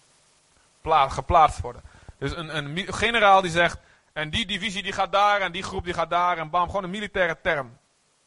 [0.81, 1.83] Pla geplaatst worden.
[2.19, 3.79] Dus een, een generaal die zegt,
[4.13, 6.85] en die divisie die gaat daar, en die groep die gaat daar, en bam, gewoon
[6.85, 7.79] een militaire term.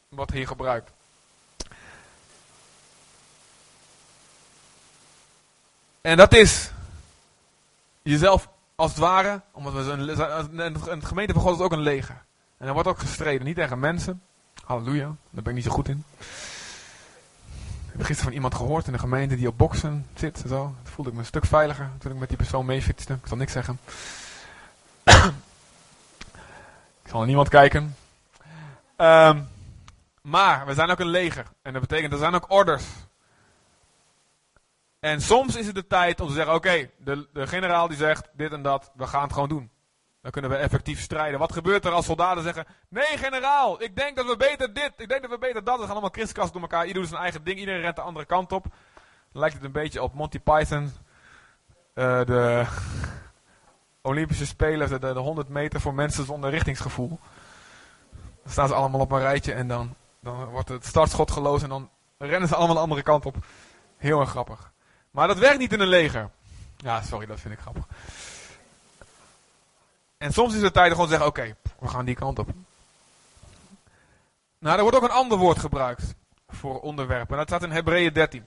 [0.09, 0.91] Wat hier gebruikt.
[6.01, 6.71] En dat is
[8.01, 12.23] jezelf als het ware, omdat we een, een gemeente van God is ook een leger.
[12.57, 14.21] En er wordt ook gestreden, niet tegen mensen.
[14.65, 16.03] Halleluja, daar ben ik niet zo goed in.
[17.85, 20.43] Ik heb gisteren van iemand gehoord in de gemeente die op boksen zit.
[20.47, 20.75] Zo.
[20.83, 23.13] Voelde ik me een stuk veiliger toen ik met die persoon meefietste.
[23.13, 23.79] Ik zal niks zeggen.
[27.03, 27.95] ik zal naar niemand kijken.
[28.97, 29.47] Um,
[30.21, 31.45] maar we zijn ook een leger.
[31.61, 32.83] En dat betekent, er zijn ook orders.
[34.99, 38.29] En soms is het de tijd om te zeggen: oké, de, de generaal die zegt
[38.33, 39.71] dit en dat, we gaan het gewoon doen.
[40.21, 41.39] Dan kunnen we effectief strijden.
[41.39, 45.09] Wat gebeurt er als soldaten zeggen: Nee, generaal, ik denk dat we beter dit, ik
[45.09, 45.75] denk dat we beter dat.
[45.75, 46.81] We gaan allemaal kriskast door elkaar.
[46.81, 48.63] Iedereen doet zijn eigen ding, iedereen rent de andere kant op.
[49.31, 50.91] Dan lijkt het een beetje op Monty Python.
[51.95, 52.65] Uh, de
[54.01, 57.19] Olympische Spelen, de, de, de 100 meter voor mensen zonder richtingsgevoel.
[58.43, 61.69] Dan staan ze allemaal op een rijtje en dan, dan wordt het startschot geloosd en
[61.69, 63.35] dan rennen ze allemaal de andere kant op.
[63.97, 64.71] Heel erg grappig.
[65.11, 66.29] Maar dat werkt niet in een leger.
[66.77, 67.85] Ja, sorry, dat vind ik grappig.
[70.17, 72.49] En soms is het tijd om gewoon te zeggen, oké, we gaan die kant op.
[74.59, 76.15] Nou, er wordt ook een ander woord gebruikt
[76.49, 77.37] voor onderwerpen.
[77.37, 78.45] Dat staat in Hebreeën 13.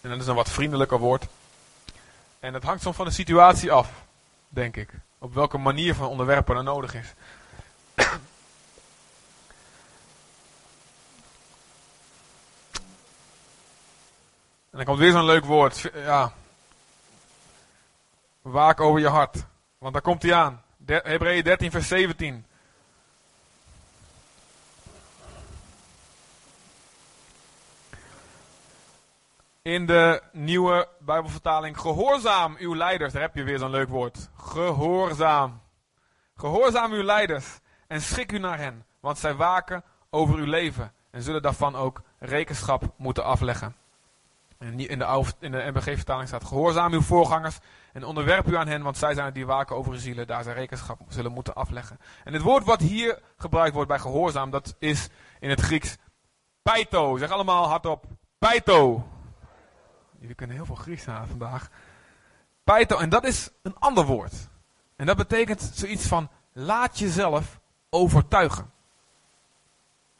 [0.00, 1.26] En dat is een wat vriendelijker woord.
[2.40, 3.90] En het hangt soms van de situatie af,
[4.48, 4.90] denk ik.
[5.18, 7.14] Op welke manier van onderwerpen er nodig is.
[14.76, 15.90] Dan komt weer zo'n leuk woord.
[15.94, 16.32] Ja.
[18.42, 19.44] Waak over je hart.
[19.78, 20.62] Want daar komt hij aan.
[20.86, 22.46] Hebreeën 13, vers 17.
[29.62, 33.12] In de nieuwe Bijbelvertaling, gehoorzaam uw leiders.
[33.12, 34.28] Daar heb je weer zo'n leuk woord.
[34.36, 35.60] Gehoorzaam.
[36.36, 41.22] Gehoorzaam uw leiders en schik u naar hen, want zij waken over uw leven en
[41.22, 43.76] zullen daarvan ook rekenschap moeten afleggen.
[44.58, 44.86] In de,
[45.40, 47.58] in de MBG-vertaling staat: Gehoorzaam uw voorgangers
[47.92, 50.42] en onderwerp u aan hen, want zij zijn het die waken over uw zielen, daar
[50.42, 51.98] zij rekenschap zullen moeten afleggen.
[52.24, 55.08] En het woord wat hier gebruikt wordt bij gehoorzaam, dat is
[55.40, 55.96] in het Grieks
[56.62, 57.16] paito.
[57.16, 58.04] Zeg allemaal hardop:
[58.38, 59.08] paito.
[60.18, 61.68] Jullie kunnen heel veel Grieks aan vandaag.
[62.64, 64.34] Paito, en dat is een ander woord.
[64.96, 68.70] En dat betekent zoiets van: laat jezelf overtuigen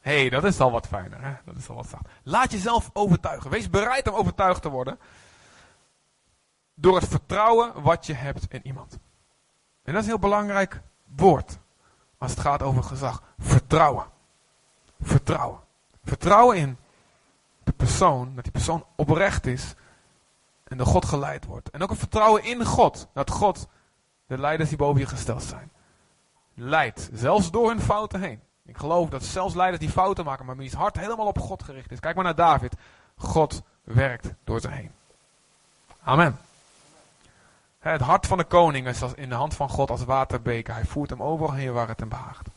[0.07, 1.21] hey, dat is al wat fijner.
[1.21, 1.33] Hè?
[1.45, 2.07] Dat is al wat zacht.
[2.23, 3.49] Laat jezelf overtuigen.
[3.49, 4.99] Wees bereid om overtuigd te worden.
[6.73, 8.99] Door het vertrouwen wat je hebt in iemand.
[9.83, 10.81] En dat is een heel belangrijk
[11.15, 11.57] woord.
[12.17, 13.23] Als het gaat over gezag.
[13.37, 14.05] Vertrouwen.
[15.01, 15.59] Vertrouwen.
[16.03, 16.77] Vertrouwen in
[17.63, 18.35] de persoon.
[18.35, 19.73] Dat die persoon oprecht is.
[20.63, 21.69] En door God geleid wordt.
[21.69, 23.07] En ook een vertrouwen in God.
[23.13, 23.67] Dat God
[24.25, 25.71] de leiders die boven je gesteld zijn.
[26.53, 27.09] Leidt.
[27.13, 28.41] Zelfs door hun fouten heen.
[28.67, 31.91] Ik geloof dat zelfs leiders die fouten maken, maar wiens hart helemaal op God gericht
[31.91, 31.99] is.
[31.99, 32.75] Kijk maar naar David.
[33.17, 34.91] God werkt door ze heen.
[36.03, 36.39] Amen.
[37.79, 40.73] Het hart van de koning is in de hand van God als waterbeker.
[40.73, 42.47] Hij voert hem overal heen waar het hem behaagt.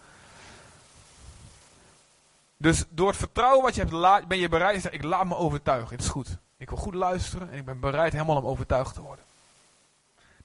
[2.56, 5.36] Dus door het vertrouwen wat je hebt, ben je bereid te zeggen, ik laat me
[5.36, 5.90] overtuigen.
[5.90, 6.38] Het is goed.
[6.56, 9.24] Ik wil goed luisteren en ik ben bereid helemaal om overtuigd te worden.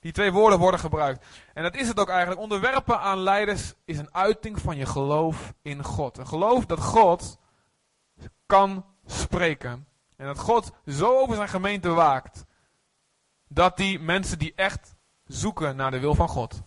[0.06, 1.26] Die twee woorden worden gebruikt.
[1.54, 2.42] En dat is het ook eigenlijk.
[2.42, 6.18] Onderwerpen aan leiders is een uiting van je geloof in God.
[6.18, 7.38] Een geloof dat God
[8.46, 9.88] kan spreken.
[10.18, 12.46] En dat God zo over zijn gemeente waakt.
[13.48, 14.96] Dat die mensen die echt
[15.28, 16.62] zoeken naar de wil van God.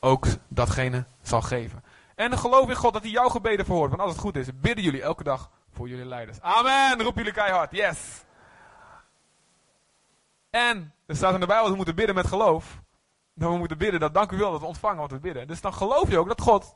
[0.00, 1.84] Ook datgene zal geven.
[2.14, 3.90] En geloof in God dat hij jouw gebeden verhoort.
[3.90, 6.40] Want als het goed is, bidden jullie elke dag voor jullie leiders.
[6.40, 7.02] Amen.
[7.02, 7.72] Roep jullie keihard.
[7.72, 8.23] Yes.
[10.54, 12.80] En er staat in de Bijbel dat we moeten bidden met geloof.
[13.34, 15.46] Dat we moeten bidden, dat dank u wel dat we ontvangen wat we bidden.
[15.46, 16.74] Dus dan geloof je ook dat God,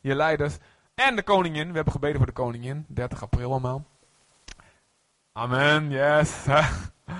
[0.00, 0.56] je leiders
[0.94, 3.84] en de koningin, we hebben gebeden voor de koningin, 30 april allemaal.
[5.32, 6.46] Amen, yes.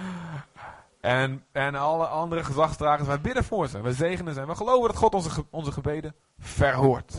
[1.00, 4.40] en, en alle andere gezagsdragers, wij bidden voor ze, we zegenen ze.
[4.40, 7.14] En we geloven dat God onze, onze gebeden verhoort.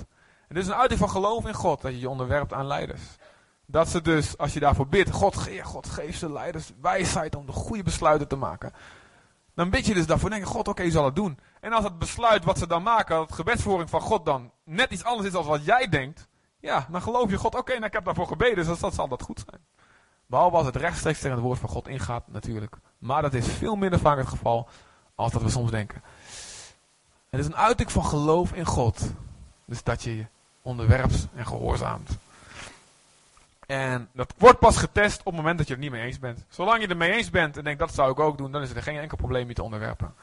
[0.48, 3.02] En dit is een uiting van geloof in God, dat je je onderwerpt aan leiders.
[3.72, 7.46] Dat ze dus, als je daarvoor bidt, God, ge God geef ze leiders wijsheid om
[7.46, 8.74] de goede besluiten te maken.
[9.54, 11.40] Dan bid je dus daarvoor denk je, God, oké, je zal het doen.
[11.62, 15.04] En als het besluit wat ze dan maken, dat gebedsvoering van God dan net iets
[15.04, 16.28] anders is dan wat jij denkt.
[16.60, 19.22] Ja, dan geloof je God, oké, nou ik heb daarvoor gebeden, dus dat zal dat
[19.22, 19.62] goed zijn.
[20.26, 22.78] Behalve als het rechtstreeks tegen het woord van God ingaat, natuurlijk.
[22.98, 24.68] Maar dat is veel minder vaak het geval
[25.16, 26.02] als dat we soms denken.
[27.30, 29.12] Het is een uiting van geloof in God.
[29.66, 30.26] Dus dat je je
[30.62, 32.18] onderwerpt en gehoorzaamt.
[33.70, 36.46] En dat wordt pas getest op het moment dat je het niet mee eens bent.
[36.50, 38.70] Zolang je het mee eens bent en denkt dat zou ik ook doen, dan is
[38.70, 40.14] er geen enkel probleem je te onderwerpen.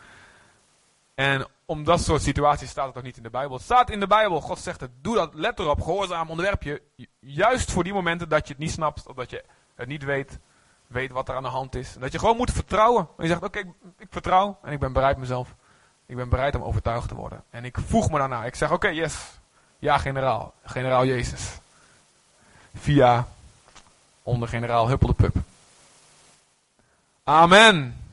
[1.14, 3.56] En om dat soort situaties staat het ook niet in de Bijbel.
[3.56, 6.82] Het staat in de Bijbel, God zegt het, doe dat, let erop, gehoorzaam, onderwerp je.
[7.18, 10.38] Juist voor die momenten dat je het niet snapt, of dat je het niet weet,
[10.86, 11.94] weet wat er aan de hand is.
[11.94, 13.08] En dat je gewoon moet vertrouwen.
[13.16, 15.54] En je zegt, oké, ik, ik, vertrouw en ik ben bereid mezelf.
[16.06, 17.44] Ik ben bereid om overtuigd te worden.
[17.50, 18.44] En ik voeg me daarna.
[18.44, 19.38] Ik zeg, oké, yes.
[19.78, 20.54] Ja, generaal.
[20.64, 21.58] Generaal Jezus.
[22.74, 23.26] Via
[24.26, 25.36] onder generaal Huppel de Pup.
[27.24, 28.04] Amen.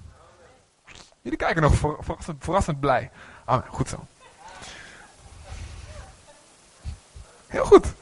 [1.22, 1.98] Jullie kijken nog
[2.40, 3.12] verrassend, blij.
[3.46, 4.06] Amen, goed zo.
[7.48, 7.94] Heel goed.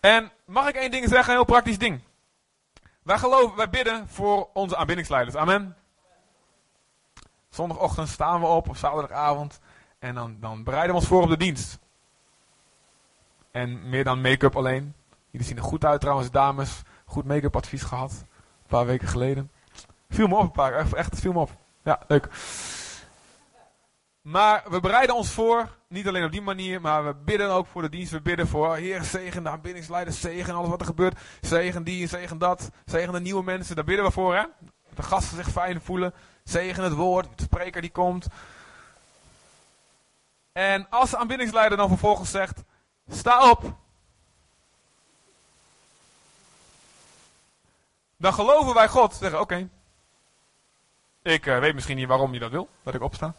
[0.00, 2.00] En mag ik één ding zeggen, een heel praktisch ding.
[3.02, 5.36] Wij geloven, wij bidden voor onze aanbiddingsleiders.
[5.36, 5.76] Amen.
[7.50, 9.60] Zondagochtend staan we op, of zaterdagavond.
[9.98, 11.78] En dan, dan bereiden we ons voor op de dienst.
[13.50, 14.94] En meer dan make-up alleen.
[15.34, 16.82] Jullie zien er goed uit trouwens, dames.
[17.04, 18.10] Goed make-up advies gehad.
[18.10, 19.50] Een paar weken geleden.
[20.08, 21.50] Viel me op een paar, echt, echt viel me op.
[21.82, 22.28] Ja, leuk.
[24.22, 27.82] Maar we bereiden ons voor, niet alleen op die manier, maar we bidden ook voor
[27.82, 28.12] de dienst.
[28.12, 31.18] We bidden voor, Heer, zegen de aanbiddingsleiders, zegen alles wat er gebeurt.
[31.40, 33.76] Zegen die, zegen dat, zegen de nieuwe mensen.
[33.76, 34.42] Daar bidden we voor, hè.
[34.94, 36.14] De gasten zich fijn voelen.
[36.44, 38.26] Zegen het woord, de spreker die komt.
[40.52, 42.62] En als de aanbiddingsleider dan vervolgens zegt,
[43.08, 43.82] sta op.
[48.24, 49.14] Dan geloven wij God.
[49.14, 49.68] Zeggen, oké.
[51.22, 53.34] Ik uh, weet misschien niet waarom je dat wil, dat ik opsta.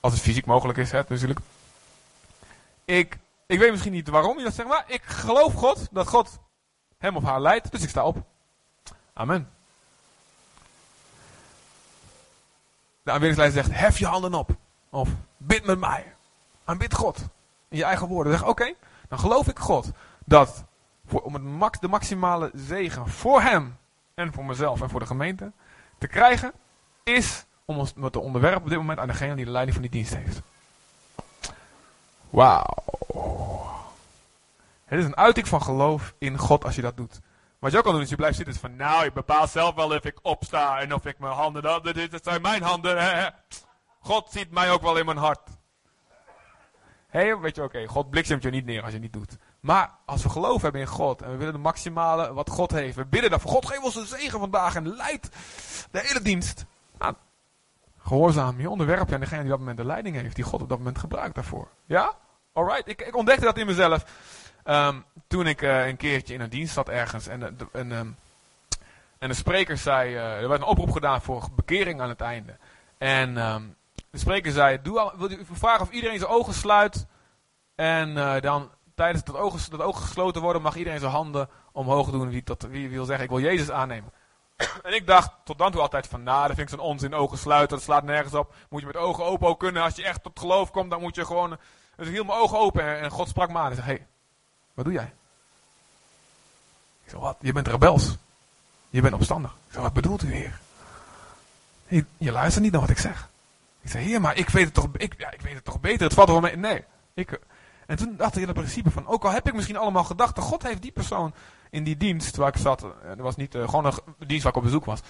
[0.00, 1.40] Als het fysiek mogelijk is, hè, natuurlijk.
[2.84, 6.38] Ik, ik weet misschien niet waarom je dat zegt, maar ik geloof God, dat God
[6.98, 8.16] hem of haar leidt, dus ik sta op.
[9.12, 9.50] Amen.
[13.02, 14.50] De aanbiddingsleider zegt, hef je handen op.
[14.88, 16.14] Of bid met mij.
[16.64, 17.18] Aanbid God.
[17.68, 18.32] In je eigen woorden.
[18.32, 18.74] Zeg, oké,
[19.08, 19.90] dan geloof ik God
[20.24, 20.64] dat
[21.10, 23.76] voor, om het max, de maximale zegen voor hem
[24.14, 25.52] en voor mezelf en voor de gemeente
[25.98, 26.52] te krijgen,
[27.02, 29.92] is om ons te onderwerpen op dit moment aan degene die de leiding van die
[29.92, 30.40] dienst heeft.
[32.30, 32.88] Wauw.
[34.84, 37.20] Het is een uiting van geloof in God als je dat doet.
[37.58, 39.96] Wat je ook kan doen is je blijft zitten van, nou, ik bepaal zelf wel
[39.96, 43.34] of ik opsta en of ik mijn handen, dat, dit zijn mijn handen.
[44.00, 45.48] God ziet mij ook wel in mijn hart.
[47.08, 49.36] Hé, hey, weet je, oké, God bliksemt je niet neer als je niet doet.
[49.60, 52.96] Maar als we geloof hebben in God en we willen de maximale wat God heeft,
[52.96, 53.50] we bidden daarvoor.
[53.50, 55.28] God geef ons een zegen vandaag en leidt
[55.90, 56.64] de hele dienst.
[56.98, 57.14] Nou,
[57.98, 60.62] gehoorzaam, je onderwerp je aan degene die op dat moment de leiding heeft, die God
[60.62, 61.68] op dat moment gebruikt daarvoor.
[61.86, 62.12] Ja?
[62.52, 64.04] Alright, ik, ik ontdekte dat in mezelf.
[64.64, 68.16] Um, toen ik uh, een keertje in een dienst zat ergens en, de, en, um,
[69.18, 72.56] en de spreker zei, uh, er werd een oproep gedaan voor bekering aan het einde.
[72.98, 73.76] En um,
[74.10, 77.06] de spreker zei, doe wil u vragen of iedereen zijn ogen sluit
[77.74, 82.10] en uh, dan tijdens dat ogen, dat ogen gesloten worden mag iedereen zijn handen omhoog
[82.10, 84.12] doen wie, wie wil zeggen ik wil Jezus aannemen.
[84.82, 87.38] en ik dacht tot dan toe altijd van, nou, dat vind ik zo'n onzin, ogen
[87.38, 88.54] sluiten, dat slaat nergens op.
[88.68, 89.82] Moet je met ogen open ook kunnen.
[89.82, 91.58] Als je echt tot geloof komt, dan moet je gewoon...
[91.96, 94.06] Dus ik hield mijn ogen open en, God sprak me aan en zei, hey,
[94.74, 95.12] wat doe jij?
[97.04, 97.36] Ik zei, wat?
[97.40, 98.16] Je bent rebels.
[98.90, 99.50] Je bent opstandig.
[99.50, 100.60] Ik zei, wat bedoelt u, heer?
[101.86, 103.28] Je, je luistert niet naar wat ik zeg.
[103.80, 106.02] Ik zei, heer, maar ik weet het toch, ik, ja, ik weet het toch beter.
[106.02, 106.56] Het valt wel mee.
[106.56, 106.84] Nee.
[107.14, 107.40] Ik,
[107.90, 110.42] en toen dacht ik in het principe van, ook al heb ik misschien allemaal gedachten,
[110.42, 111.34] God heeft die persoon
[111.70, 114.58] in die dienst waar ik zat, dat was niet uh, gewoon een dienst waar ik
[114.58, 115.00] op bezoek was,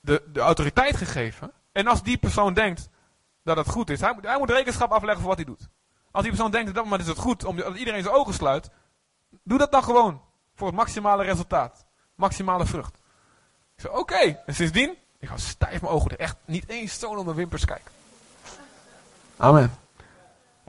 [0.00, 1.52] de, de autoriteit gegeven.
[1.72, 2.88] En als die persoon denkt
[3.42, 5.68] dat het goed is, hij moet, hij moet rekenschap afleggen voor wat hij doet.
[6.10, 8.70] Als die persoon denkt dat dat moment is het goed, omdat iedereen zijn ogen sluit,
[9.42, 10.20] doe dat dan gewoon.
[10.54, 11.84] Voor het maximale resultaat.
[12.14, 12.94] Maximale vrucht.
[13.74, 14.42] Ik zei, oké.
[14.46, 17.64] En sindsdien, ik ga stijf mijn ogen er echt niet eens zo onder mijn wimpers
[17.64, 17.92] kijken.
[19.36, 19.72] Amen.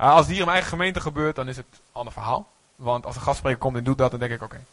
[0.09, 2.47] Als het hier in mijn eigen gemeente gebeurt, dan is het een ander verhaal.
[2.75, 4.63] Want als een gastspreker komt en doet dat, dan denk ik, oké.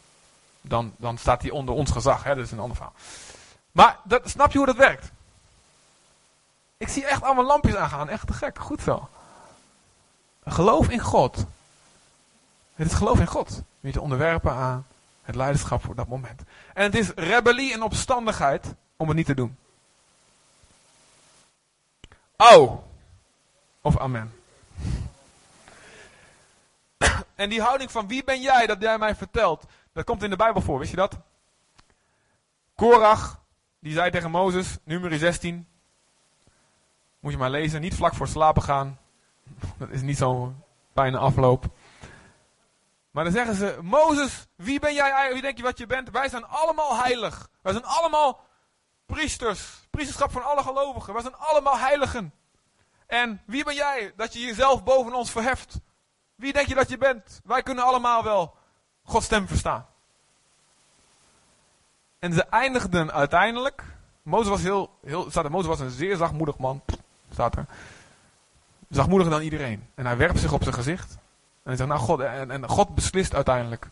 [0.60, 2.24] Dan, dan staat hij onder ons gezag.
[2.24, 2.34] Hè?
[2.34, 2.94] Dat is een ander verhaal.
[3.72, 5.10] Maar dat, snap je hoe dat werkt?
[6.76, 8.08] Ik zie echt allemaal lampjes aangaan.
[8.08, 8.58] Echt te gek.
[8.58, 9.08] Goed zo.
[10.44, 11.44] Geloof in God.
[12.74, 13.62] Het is geloof in God.
[13.80, 14.86] Je te onderwerpen aan
[15.22, 16.42] het leiderschap voor dat moment.
[16.74, 19.56] En het is rebellie en opstandigheid om het niet te doen.
[22.36, 22.82] Oh.
[23.80, 24.37] Of amen.
[27.38, 30.36] En die houding van wie ben jij dat jij mij vertelt, dat komt in de
[30.36, 31.18] Bijbel voor, wist je dat?
[32.74, 33.42] Korach,
[33.80, 35.68] die zei tegen Mozes, nummer 16,
[37.20, 38.98] moet je maar lezen, niet vlak voor slapen gaan.
[39.78, 40.62] Dat is niet zo'n
[40.94, 41.64] fijne afloop.
[43.10, 46.10] Maar dan zeggen ze, Mozes, wie ben jij, wie denk je wat je bent?
[46.10, 47.48] Wij zijn allemaal heilig.
[47.62, 48.40] Wij zijn allemaal
[49.06, 49.86] priesters.
[49.90, 51.12] Priesterschap van alle gelovigen.
[51.12, 52.34] Wij zijn allemaal heiligen.
[53.06, 55.80] En wie ben jij dat je jezelf boven ons verheft?
[56.38, 57.40] Wie denk je dat je bent?
[57.44, 58.54] Wij kunnen allemaal wel
[59.04, 59.86] Gods stem verstaan.
[62.18, 63.82] En ze eindigden uiteindelijk.
[64.22, 66.82] Mozes was heel, heel staat er, Mozes was een zeer zachtmoedig man.
[67.32, 67.66] Staat er.
[68.88, 69.86] Zachtmoediger dan iedereen.
[69.94, 71.12] En hij werpt zich op zijn gezicht.
[71.12, 71.18] En
[71.62, 73.88] hij zegt, nou God, en, en God beslist uiteindelijk.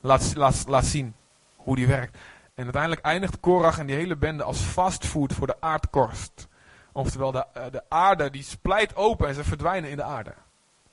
[0.00, 1.14] Laat, laat, laat zien
[1.56, 2.18] hoe die werkt.
[2.54, 6.48] En uiteindelijk eindigt Korach en die hele bende als fastfood voor de aardkorst.
[6.92, 10.34] Oftewel, de, de aarde die splijt open en ze verdwijnen in de aarde.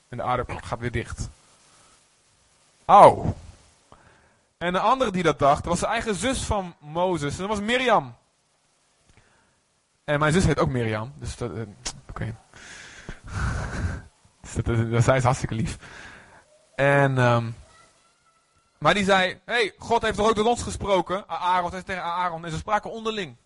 [0.08, 1.28] En de aarde gaat weer dicht.
[2.84, 3.34] Auw.
[4.58, 7.32] En de andere die dat dacht, was de eigen zus van Mozes.
[7.32, 8.16] En dat was Mirjam.
[10.04, 11.12] En mijn zus heet ook Mirjam.
[11.18, 11.62] Dus dat, uh,
[12.08, 12.36] oké.
[14.40, 15.78] dus dat, dat, zij is hartstikke lief.
[16.74, 17.56] En, um,
[18.78, 21.28] maar die zei, hey, God heeft toch ook tot ons gesproken?
[21.28, 22.44] Aaron zei tegen Aaron.
[22.44, 23.36] En ze spraken onderling.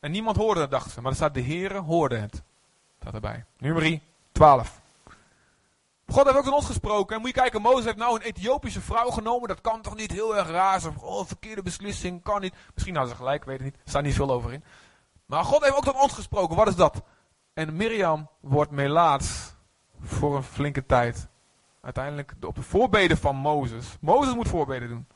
[0.00, 1.00] En niemand hoorde het, dachten ze.
[1.00, 2.42] Maar er staat, de Heere hoorde het.
[2.98, 3.44] Dat erbij.
[3.58, 4.00] Nummer
[4.32, 4.80] 12.
[6.06, 7.14] God heeft ook tot ons gesproken.
[7.14, 9.48] En moet je kijken, Mozes heeft nou een Ethiopische vrouw genomen.
[9.48, 10.98] Dat kan toch niet heel erg raar zijn.
[11.00, 12.54] Oh, verkeerde beslissing, kan niet.
[12.74, 13.74] Misschien hadden ze gelijk, weet ik niet.
[13.74, 14.64] Er staat niet veel over in.
[15.26, 16.56] Maar God heeft ook tot ons gesproken.
[16.56, 17.02] Wat is dat?
[17.54, 19.54] En Mirjam wordt melaats
[20.00, 21.28] voor een flinke tijd.
[21.80, 23.86] Uiteindelijk op de voorbeden van Mozes.
[24.00, 25.06] Mozes moet voorbeden doen.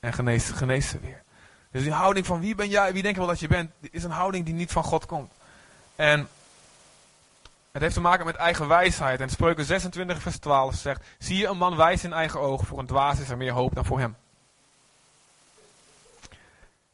[0.00, 1.22] En geneest, geneest ze weer.
[1.70, 4.04] Dus die houding van wie ben jij, wie denk je wel dat je bent, is
[4.04, 5.32] een houding die niet van God komt.
[5.96, 6.28] En
[7.76, 9.20] het heeft te maken met eigen wijsheid.
[9.20, 12.78] En Spreuken 26 vers 12 zegt, zie je een man wijs in eigen ogen, voor
[12.78, 14.16] een dwaas is er meer hoop dan voor hem.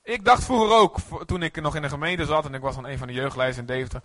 [0.02, 2.86] Ik dacht vroeger ook, toen ik nog in de gemeente zat en ik was dan
[2.86, 4.02] een van de jeugdleiders in Deventer,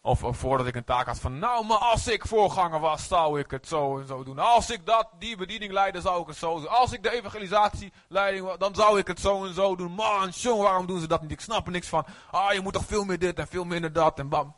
[0.00, 3.50] of, voordat ik een taak had van, nou, maar als ik voorganger was, zou ik
[3.50, 4.38] het zo en zo doen.
[4.38, 6.68] Als ik dat, die bediening leidde, zou ik het zo doen.
[6.68, 9.92] Als ik de evangelisatieleiding was, dan zou ik het zo en zo doen.
[9.92, 11.30] Man, jong, waarom doen ze dat niet?
[11.30, 12.06] Ik snap er niks van.
[12.30, 14.54] Ah, je moet toch veel meer dit en veel minder dat en bam.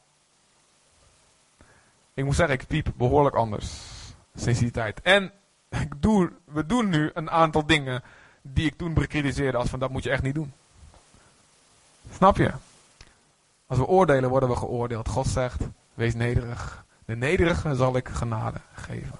[2.14, 3.80] Ik moet zeggen, ik piep behoorlijk anders
[4.34, 5.00] sinds die tijd.
[5.02, 5.32] En
[5.68, 8.02] ik doe, we doen nu een aantal dingen
[8.42, 10.52] die ik toen bekritiseerde als van dat moet je echt niet doen.
[12.12, 12.52] Snap je?
[13.66, 15.08] Als we oordelen, worden we geoordeeld.
[15.08, 15.60] God zegt,
[15.94, 16.84] wees nederig.
[17.04, 19.18] De nederige zal ik genade geven.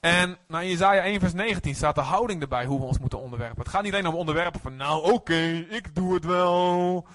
[0.00, 3.20] En nou, in Jezaja 1 vers 19 staat de houding erbij hoe we ons moeten
[3.20, 3.62] onderwerpen.
[3.62, 7.06] Het gaat niet alleen om onderwerpen van, nou oké, ik doe het wel.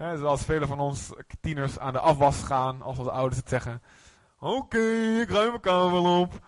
[0.00, 1.10] Zoals velen van ons
[1.40, 3.82] tieners aan de afwas gaan, als onze ouders het zeggen.
[4.38, 4.78] Oké,
[5.20, 6.38] ik ruim mijn kamer wel op.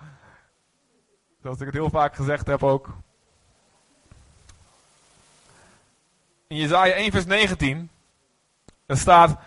[1.42, 2.88] Zoals ik het heel vaak gezegd heb ook.
[6.46, 7.90] In Jezaja 1 vers 19
[8.86, 9.38] er staat,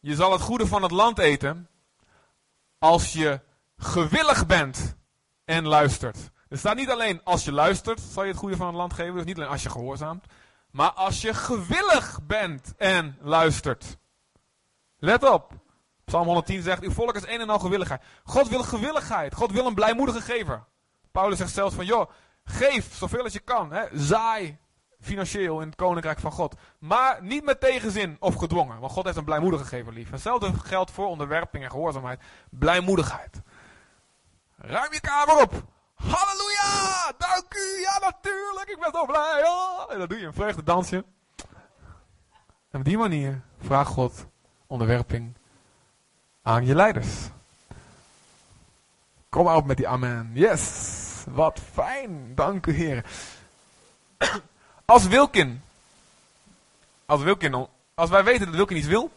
[0.00, 1.68] je zal het goede van het land eten
[2.78, 3.40] als je
[3.76, 4.96] gewillig bent
[5.44, 6.30] en luistert.
[6.48, 9.14] Er staat niet alleen als je luistert, zal je het goede van het land geven.
[9.14, 10.26] Dus niet alleen als je gehoorzaamt.
[10.70, 13.98] Maar als je gewillig bent en luistert.
[14.98, 15.52] Let op.
[16.04, 18.02] Psalm 110 zegt, uw volk is een en al gewilligheid.
[18.24, 19.34] God wil gewilligheid.
[19.34, 20.64] God wil een blijmoedige gever.
[21.12, 22.10] Paulus zegt zelfs van, joh,
[22.44, 23.72] geef zoveel als je kan.
[23.72, 23.84] Hè.
[23.92, 24.58] Zaai
[25.00, 26.54] financieel in het koninkrijk van God.
[26.78, 28.80] Maar niet met tegenzin of gedwongen.
[28.80, 30.10] Want God heeft een blijmoedige gegeven lief.
[30.10, 32.20] Hetzelfde geldt voor onderwerping en gehoorzaamheid.
[32.50, 33.42] Blijmoedigheid.
[34.56, 35.64] Ruim je kamer op.
[36.00, 37.12] Halleluja!
[37.18, 37.80] Dank u!
[37.80, 38.68] Ja, natuurlijk!
[38.68, 39.42] Ik ben zo blij!
[39.44, 39.92] Oh.
[39.92, 41.04] En dan doe je een vreugdedansje.
[42.70, 44.26] En op die manier vraag God
[44.66, 45.34] onderwerping
[46.42, 47.08] aan je leiders.
[49.28, 50.30] Kom op met die amen.
[50.34, 50.64] Yes!
[51.26, 52.34] Wat fijn!
[52.34, 53.04] Dank u, Heer.
[54.84, 55.62] Als Wilkin.
[57.06, 57.66] Als Wilkin.
[57.94, 59.10] Als wij weten dat Wilkin iets wil.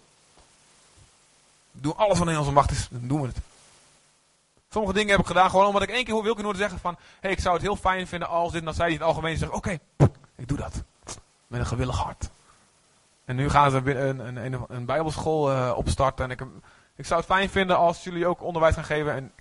[1.72, 2.88] Doen alles wat in onze macht is.
[2.92, 3.38] Dan doen we het.
[4.74, 6.98] Sommige dingen heb ik gedaan gewoon omdat ik één keer hoorde zeggen van.
[7.20, 8.60] Hey, ik zou het heel fijn vinden als dit.
[8.60, 9.58] En dan zei hij in het algemeen zeggen.
[9.58, 9.78] Oké,
[10.36, 10.84] ik doe dat.
[11.48, 12.30] Met een gewillig hart.
[13.26, 16.26] En nu gaan ze een, een, een, een bijbelschool uh, opstarten.
[16.26, 16.42] En ik,
[16.96, 19.14] ik zou het fijn vinden als jullie ook onderwijs gaan geven.
[19.14, 19.32] En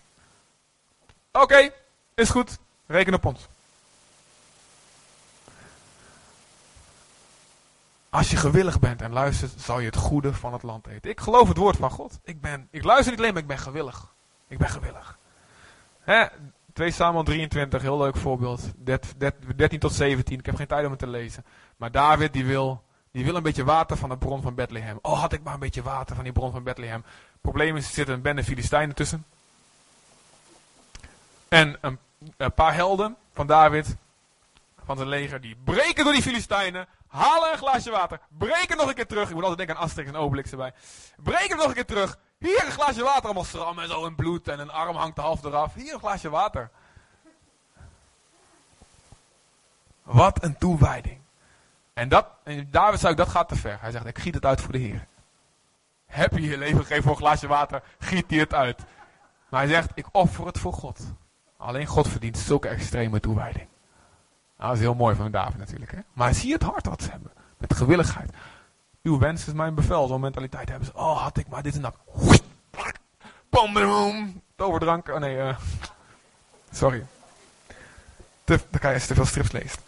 [1.33, 1.71] Oké,
[2.15, 2.59] is goed.
[2.87, 3.49] Reken op ons.
[8.11, 11.11] Als je gewillig bent en luistert, zal je het goede van het land eten.
[11.11, 12.19] Ik geloof het woord van God.
[12.25, 14.13] Ik, ben, ik luister niet alleen, maar ik ben gewillig.
[14.49, 15.19] Ik ben gewillig.
[16.03, 16.25] Hè?
[16.73, 18.73] 2 Samuel 23, heel leuk voorbeeld.
[19.57, 20.39] 13 tot 17.
[20.39, 21.45] Ik heb geen tijd om het te lezen.
[21.77, 24.99] Maar David die wil, die wil een beetje water van de bron van Bethlehem.
[25.03, 27.05] Oh, had ik maar een beetje water van die bron van Bethlehem.
[27.41, 29.25] Probleem is, er zitten een bende Filistijnen tussen.
[31.49, 31.99] En een,
[32.37, 33.97] een paar helden van David,
[34.85, 36.87] van zijn leger, die breken door die Filistijnen.
[37.13, 38.21] Halen een glaasje water.
[38.39, 39.29] Breken nog een keer terug.
[39.29, 40.73] Ik moet altijd denken aan Asterix en Obelix erbij.
[41.17, 42.19] Breken nog een keer terug.
[42.39, 43.25] Hier een glaasje water.
[43.25, 44.49] Allemaal stram en zo in bloed.
[44.49, 45.75] En een arm hangt half eraf.
[45.75, 46.71] Hier een glaasje water.
[50.03, 51.21] Wat een toewijding.
[51.93, 53.79] En, dat, en David zei, dat gaat te ver.
[53.81, 55.07] Hij zegt, ik giet het uit voor de Heer.
[56.07, 58.83] Heb je je leven gegeven voor een glaasje water, giet hij het uit.
[59.49, 61.01] Maar hij zegt, ik offer het voor God.
[61.57, 63.69] Alleen God verdient zulke extreme toewijding.
[64.63, 65.91] Nou, dat is heel mooi van David natuurlijk.
[65.91, 65.99] Hè?
[66.13, 67.33] Maar zie het hart wat ze hebben.
[67.59, 68.31] Met gewilligheid.
[69.03, 70.07] Uw wens is mijn bevel.
[70.07, 70.95] Zo'n mentaliteit hebben ze.
[70.95, 71.97] Oh, had ik maar dit en dat.
[73.49, 74.43] Boom.
[74.57, 75.09] Toverdrank.
[75.09, 75.57] Oh nee, uh,
[76.71, 77.07] sorry.
[78.45, 79.79] Te, dan kan je te veel strips leest.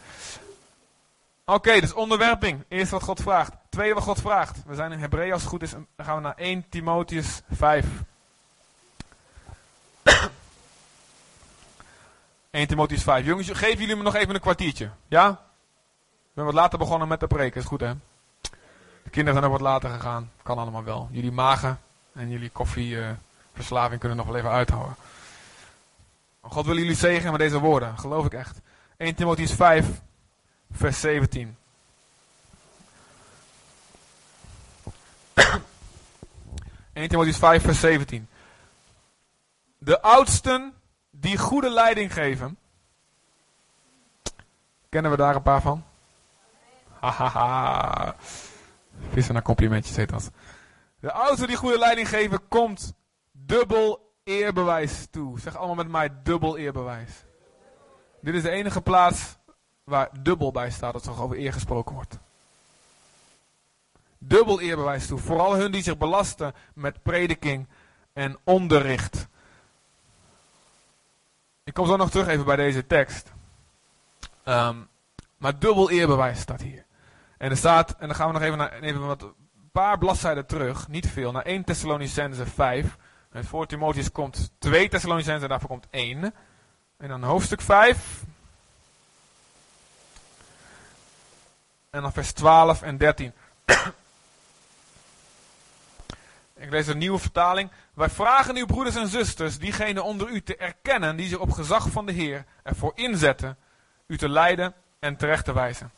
[1.45, 2.65] Oké, dus onderwerping.
[2.69, 3.53] Eerst wat God vraagt.
[3.69, 4.63] Tweede wat God vraagt.
[4.67, 5.71] We zijn in Hebreeën als het goed is.
[5.71, 7.87] Dan gaan we naar 1 Timotheus 5.
[12.55, 13.25] 1 Timotheus 5.
[13.25, 14.91] Jongens, geven jullie me nog even een kwartiertje.
[15.09, 15.31] Ja?
[16.11, 17.61] Ik ben wat later begonnen met de preken.
[17.61, 17.93] Is goed, hè?
[19.03, 20.31] De kinderen zijn ook wat later gegaan.
[20.43, 21.09] Kan allemaal wel.
[21.11, 21.81] Jullie magen
[22.13, 24.97] en jullie koffieverslaving kunnen nog wel even uithouden.
[26.41, 27.99] God wil jullie zegenen met deze woorden.
[27.99, 28.61] Geloof ik echt.
[28.97, 29.87] 1 Timotheus 5,
[30.71, 31.57] vers 17.
[36.93, 38.29] 1 Timotheus 5, vers 17.
[39.79, 40.75] De oudsten
[41.25, 42.59] die goede leiding geven.
[44.89, 45.85] Kennen we daar een paar van?
[47.01, 48.17] Hahaha.
[49.11, 50.31] Vissen naar complimentjes heet dat.
[51.01, 52.95] De oudsten die goede leiding geven, komt
[53.33, 55.41] dubbel eerbewijs toe.
[55.41, 57.11] Zeg allemaal met mij dubbel eerbewijs.
[58.21, 59.37] Dit is de enige plaats
[59.85, 62.19] waar dubbel bij staat als er over eer gesproken wordt.
[64.19, 65.19] Dubbel eerbewijs toe.
[65.19, 67.69] Vooral hun die zich belasten met prediking
[68.13, 69.29] en onderricht.
[71.65, 73.33] Ik kom zo nog terug even bij deze tekst.
[74.43, 74.77] Ehm,
[75.37, 76.85] maar dubbel eerbewijs staat hier.
[77.39, 80.47] En er staat, en dan gaan we nog even naar even wat, een paar bladzijden
[80.47, 82.97] terug, niet veel, naar 1 Thessalonicense 5.
[83.31, 86.35] En voor Timotheus komt 2 Thessalonicense en daarvoor komt 1.
[86.97, 88.23] En dan hoofdstuk 5.
[91.91, 93.33] En dan vers 12 en 13.
[96.57, 97.71] Ik lees een nieuwe vertaling.
[97.95, 101.89] Wij vragen uw broeders en zusters, diegenen onder u te erkennen die zich op gezag
[101.91, 103.57] van de Heer ervoor inzetten,
[104.07, 105.93] u te leiden en terecht te wijzen.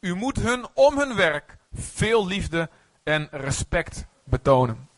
[0.00, 2.70] U moet hun om hun werk veel liefde
[3.02, 4.88] en respect betonen.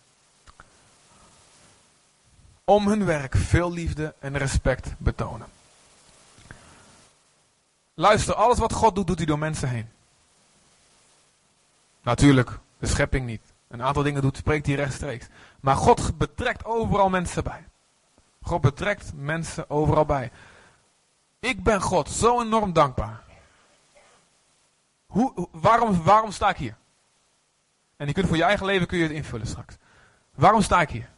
[2.64, 5.46] Om hun werk veel liefde en respect betonen.
[7.94, 9.90] Luister, alles wat God doet, doet hij door mensen heen.
[12.02, 13.51] Natuurlijk, de schepping niet.
[13.72, 15.26] Een aantal dingen doet, spreekt hij rechtstreeks.
[15.60, 17.64] Maar God betrekt overal mensen bij.
[18.42, 20.30] God betrekt mensen overal bij.
[21.40, 23.22] Ik ben God zo enorm dankbaar.
[25.06, 26.76] Hoe, waarom, waarom sta ik hier?
[27.96, 29.76] En je kunt voor je eigen leven kun je het invullen straks.
[30.34, 31.08] Waarom sta ik hier?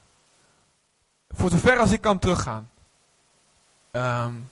[1.28, 2.70] Voor zover als ik kan teruggaan.
[3.92, 4.50] Um,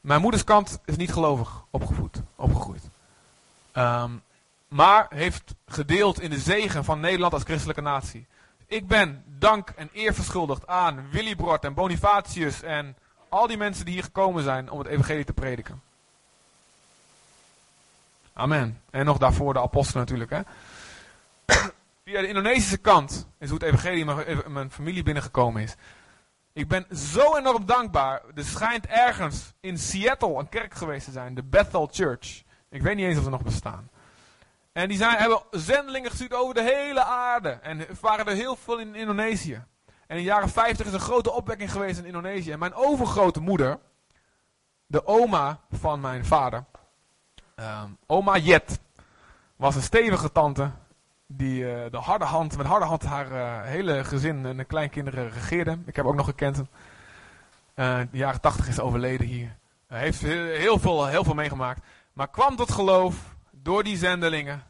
[0.00, 2.82] mijn moeders kant is niet gelovig opgevoed, opgegroeid.
[3.74, 4.22] Um,
[4.74, 8.26] maar heeft gedeeld in de zegen van Nederland als christelijke natie.
[8.66, 12.96] Ik ben dank en eer verschuldigd aan Willy Brod en Bonifatius en
[13.28, 15.82] al die mensen die hier gekomen zijn om het evangelie te prediken.
[18.32, 18.80] Amen.
[18.90, 20.30] En nog daarvoor de apostelen natuurlijk.
[20.30, 20.40] Hè?
[22.04, 25.74] Via de Indonesische kant is hoe het evangelie in mijn familie binnengekomen is.
[26.52, 28.22] Ik ben zo enorm dankbaar.
[28.34, 31.34] Er schijnt ergens in Seattle een kerk geweest te zijn.
[31.34, 32.42] De Bethel Church.
[32.68, 33.88] Ik weet niet eens of ze nog bestaan.
[34.74, 37.48] En die hebben zendelingen gestuurd over de hele aarde.
[37.48, 39.64] En waren er heel veel in Indonesië.
[39.84, 42.52] En in de jaren 50 is een grote opwekking geweest in Indonesië.
[42.52, 43.78] En mijn overgrote moeder,
[44.86, 46.64] de oma van mijn vader,
[47.54, 48.80] ehm, oma Jet,
[49.56, 50.70] was een stevige tante.
[51.26, 55.30] Die uh, de harde hand, met harde hand haar uh, hele gezin en de kleinkinderen
[55.30, 55.78] regeerde.
[55.86, 56.62] Ik heb ook nog gekend.
[57.76, 59.56] Uh, in de jaren 80 is overleden hier.
[59.86, 61.84] Heeft heel veel, heel veel meegemaakt.
[62.12, 63.33] Maar kwam tot geloof
[63.64, 64.62] door die zendelingen.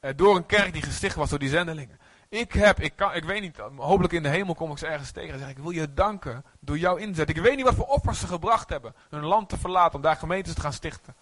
[0.00, 1.98] Eh, door een kerk die gesticht was door die zendelingen.
[2.28, 5.10] Ik heb, ik, kan, ik weet niet, hopelijk in de hemel kom ik ze ergens
[5.10, 7.28] tegen en zeg ik, wil je danken door jouw inzet.
[7.28, 8.94] Ik weet niet wat voor offers ze gebracht hebben.
[9.08, 11.14] Hun land te verlaten om daar gemeentes te gaan stichten.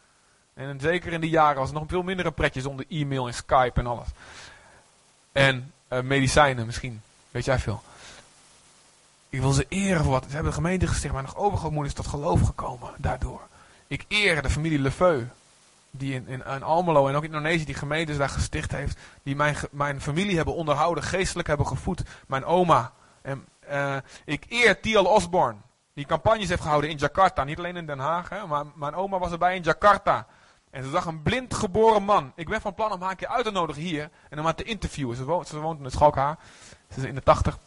[0.54, 3.34] En zeker in die jaren was het nog veel minder een pretje zonder e-mail en
[3.34, 4.08] Skype en alles.
[5.32, 7.82] En uh, medicijnen misschien, weet jij veel.
[9.28, 10.24] Ik wil ze eren voor wat.
[10.24, 13.40] Ze hebben de gemeente gesticht, maar nog overgrootmoeder is tot geloof gekomen daardoor.
[13.86, 15.24] Ik eer de familie Lefeu
[15.90, 18.98] die in, in, Almelo en ook in Indonesië die gemeentes daar gesticht heeft.
[19.22, 22.02] Die mijn, mijn familie hebben onderhouden, geestelijk hebben gevoed.
[22.26, 22.92] Mijn oma.
[23.22, 25.58] En, uh, ik eer Tial Osborne.
[25.94, 27.44] Die campagnes heeft gehouden in Jakarta.
[27.44, 30.26] Niet alleen in Den Haag, hè, maar mijn oma was erbij in Jakarta.
[30.70, 32.32] En ze zag een blind geboren man.
[32.34, 34.10] Ik ben van plan om haar een keer uit te nodigen hier.
[34.30, 35.16] En om haar te interviewen.
[35.16, 36.38] Ze woont, ze woont in het Schalkhaar.
[36.90, 37.58] Ze is in de tachtig.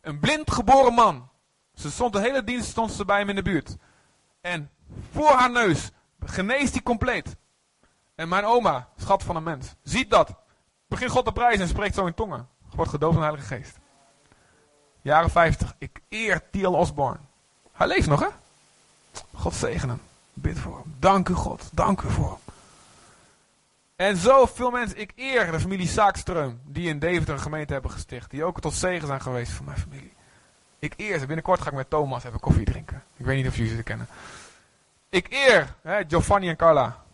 [0.00, 1.28] Een blind geboren man.
[1.74, 3.76] Ze stond de hele dienst stond ze bij hem in de buurt.
[4.40, 4.70] En
[5.12, 5.90] voor haar neus
[6.24, 7.36] Geneest die compleet.
[8.14, 10.34] En mijn oma, schat van een mens, ziet dat.
[10.88, 12.48] Begint God te prijzen en spreekt zo in tongen.
[12.74, 13.78] Wordt gedoofd van de Heilige Geest.
[15.02, 15.74] Jaren 50.
[15.78, 17.18] Ik eer Tiel Osborne.
[17.72, 18.28] Hij leeft nog, hè?
[19.34, 20.00] God zegen hem.
[20.32, 20.94] Bid voor hem.
[20.98, 21.68] Dank u, God.
[21.72, 22.54] Dank u voor hem.
[23.96, 24.98] En zoveel mensen.
[24.98, 26.60] Ik eer de familie Saakstreum.
[26.64, 28.30] Die in Deventer een gemeente hebben gesticht.
[28.30, 30.12] Die ook tot zegen zijn geweest voor mijn familie.
[30.78, 31.26] Ik eer ze.
[31.26, 33.02] Binnenkort ga ik met Thomas even koffie drinken.
[33.16, 34.06] Ik weet niet of jullie ze kennen.
[35.10, 37.04] Ik eer hè, Giovanni en Carla.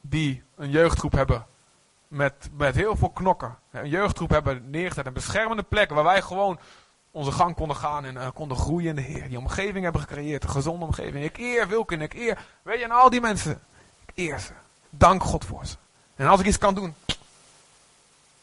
[0.00, 1.46] Die een jeugdgroep hebben.
[2.08, 3.58] Met, met heel veel knokken.
[3.70, 5.06] Een jeugdgroep hebben neergezet.
[5.06, 6.58] Een beschermende plek waar wij gewoon
[7.10, 9.28] onze gang konden gaan en uh, konden groeien in de Heer.
[9.28, 10.44] Die omgeving hebben gecreëerd.
[10.44, 11.24] Een gezonde omgeving.
[11.24, 12.00] Ik eer Wilken.
[12.00, 12.38] Ik eer.
[12.62, 13.60] Weet je, en al die mensen.
[14.06, 14.52] Ik eer ze.
[14.90, 15.76] Dank God voor ze.
[16.16, 16.94] En als ik iets kan doen.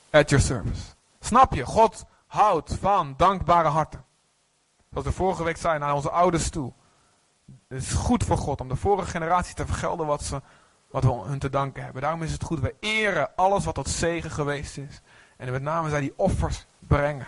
[0.09, 0.81] At your service.
[1.19, 1.65] Snap je?
[1.65, 4.05] God houdt van dankbare harten.
[4.89, 6.73] Zoals we vorige week zei naar onze ouders toe.
[7.67, 10.41] Het is goed voor God om de vorige generatie te vergelden wat, ze,
[10.89, 12.01] wat we hun te danken hebben.
[12.01, 15.01] Daarom is het goed, we eren alles wat tot zegen geweest is.
[15.37, 17.27] En met name zij die offers brengen.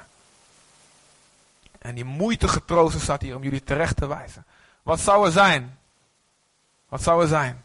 [1.80, 4.46] En die moeite getroosten staat hier om jullie terecht te wijzen.
[4.84, 5.78] Wat zou er zijn?
[6.90, 7.64] Wat zou er zijn?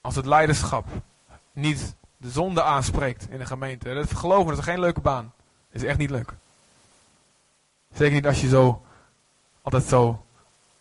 [0.00, 0.86] Als het leiderschap
[1.52, 3.94] niet de zonde aanspreekt in de gemeente.
[3.94, 5.32] Dat geloven, dat is geen leuke baan.
[5.70, 6.32] Is echt niet leuk.
[7.92, 8.82] Zeker niet als je zo,
[9.62, 10.24] altijd zo,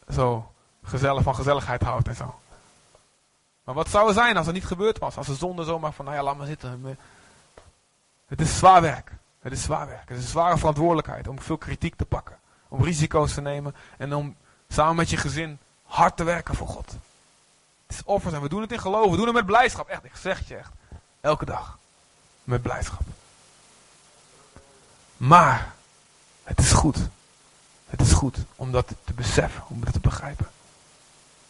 [0.10, 0.53] zo
[0.84, 2.40] gezellig van gezelligheid houdt en zo.
[3.64, 5.18] Maar wat zou er zijn als het niet gebeurd was?
[5.18, 6.98] Als de zonde zomaar van, nou ja, laat maar zitten.
[8.28, 9.12] Het is zwaar werk.
[9.40, 10.10] Het is zwaar werk.
[10.10, 12.38] Het is een zware verantwoordelijkheid om veel kritiek te pakken.
[12.68, 14.36] Om risico's te nemen en om
[14.68, 16.92] samen met je gezin hard te werken voor God.
[17.88, 19.10] Het is offers en we doen het in geloof.
[19.10, 19.88] We doen het met blijdschap.
[19.88, 20.72] Echt, ik zeg het je echt.
[21.22, 21.78] Elke dag.
[22.44, 23.02] Met blijdschap.
[25.18, 25.74] Maar,
[26.44, 26.98] het is goed.
[27.90, 30.48] Het is goed om dat te beseffen, om dat te begrijpen.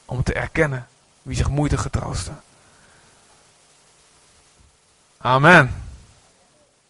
[0.05, 0.87] Om te erkennen
[1.21, 2.41] wie zich moeite getroosten.
[5.17, 5.83] Amen.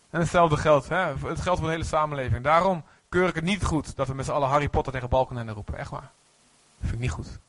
[0.09, 0.97] En hetzelfde geldt, hè?
[0.97, 2.43] het geldt voor de hele samenleving.
[2.43, 5.51] Daarom keur ik het niet goed dat we met z'n allen Harry Potter tegen Balkenende
[5.51, 5.77] roepen.
[5.77, 6.01] Echt waar.
[6.01, 6.09] Dat
[6.79, 7.39] vind ik niet goed.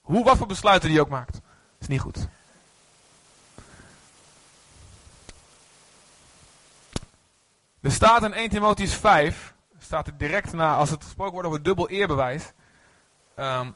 [0.00, 1.40] Hoe, wat voor besluiten die ook maakt.
[1.78, 2.28] Is niet goed.
[7.80, 11.62] Er staat in 1 Timotheus 5, staat er direct na, als het gesproken wordt over
[11.62, 12.52] dubbel eerbewijs.
[13.38, 13.74] Um,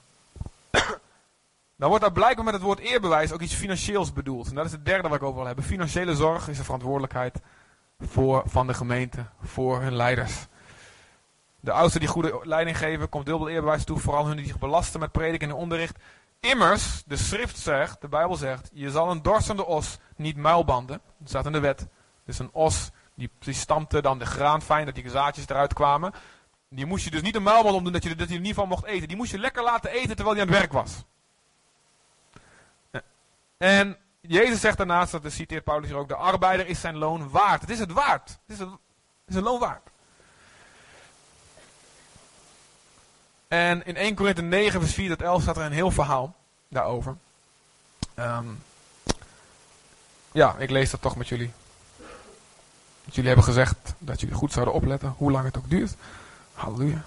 [1.76, 4.48] dan wordt daar blijkbaar met het woord eerbewijs ook iets financieels bedoeld.
[4.48, 5.64] En dat is het derde wat ik over wil hebben.
[5.64, 7.40] Financiële zorg is de verantwoordelijkheid
[7.98, 10.46] voor, van de gemeente, voor hun leiders.
[11.60, 15.12] De oudsten die goede leiding geven, komt dubbel eerbewijs toe, vooral hun die belasten met
[15.12, 15.98] prediken en onderricht.
[16.40, 21.00] Immers, de schrift zegt, de Bijbel zegt, je zal een dorsende os niet muilbanden.
[21.18, 21.86] Dat staat in de wet.
[22.24, 26.12] Dus een os, die, die stampte dan de graan fijn, dat die zaadjes eruit kwamen.
[26.68, 28.68] Die moest je dus niet een muilband omdoen, dat je, dat je er niet van
[28.68, 29.08] mocht eten.
[29.08, 31.04] Die moest je lekker laten eten terwijl hij aan het werk was.
[33.64, 37.60] En Jezus zegt daarnaast, dat citeert Paulus hier ook, de arbeider is zijn loon waard.
[37.60, 38.38] Het is het waard.
[38.46, 38.66] Het is,
[39.26, 39.90] is een loon waard.
[43.48, 46.34] En in 1 Korinthe 9 vers 4 tot 11 staat er een heel verhaal
[46.68, 47.16] daarover.
[48.18, 48.62] Um,
[50.32, 51.52] ja, ik lees dat toch met jullie.
[53.04, 55.94] Jullie hebben gezegd dat jullie goed zouden opletten, hoe lang het ook duurt.
[56.54, 57.04] Halleluja.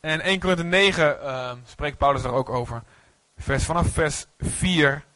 [0.00, 2.82] En 1 Korinthe 9 uh, spreekt Paulus er ook over.
[3.36, 5.06] Vers, vanaf vers 4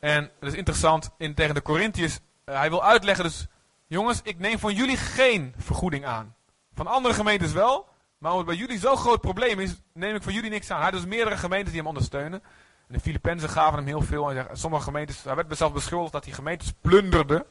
[0.00, 3.46] en dat is interessant, in, tegen de Corinthiërs, uh, hij wil uitleggen dus,
[3.86, 6.34] jongens, ik neem van jullie geen vergoeding aan.
[6.74, 7.88] Van andere gemeentes wel,
[8.18, 10.76] maar omdat bij jullie zo'n groot probleem is, neem ik van jullie niks aan.
[10.76, 12.42] Hij had dus meerdere gemeentes die hem ondersteunen.
[12.88, 14.30] En de Filippenzen gaven hem heel veel.
[14.30, 17.46] En sommige gemeentes, hij werd zelf beschuldigd dat hij gemeentes plunderde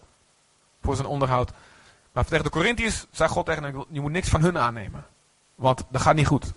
[0.82, 1.52] voor zijn onderhoud.
[2.12, 5.06] Maar tegen de Corinthiërs zei God tegen hem, je moet niks van hun aannemen.
[5.56, 6.54] Want dat gaat niet goed.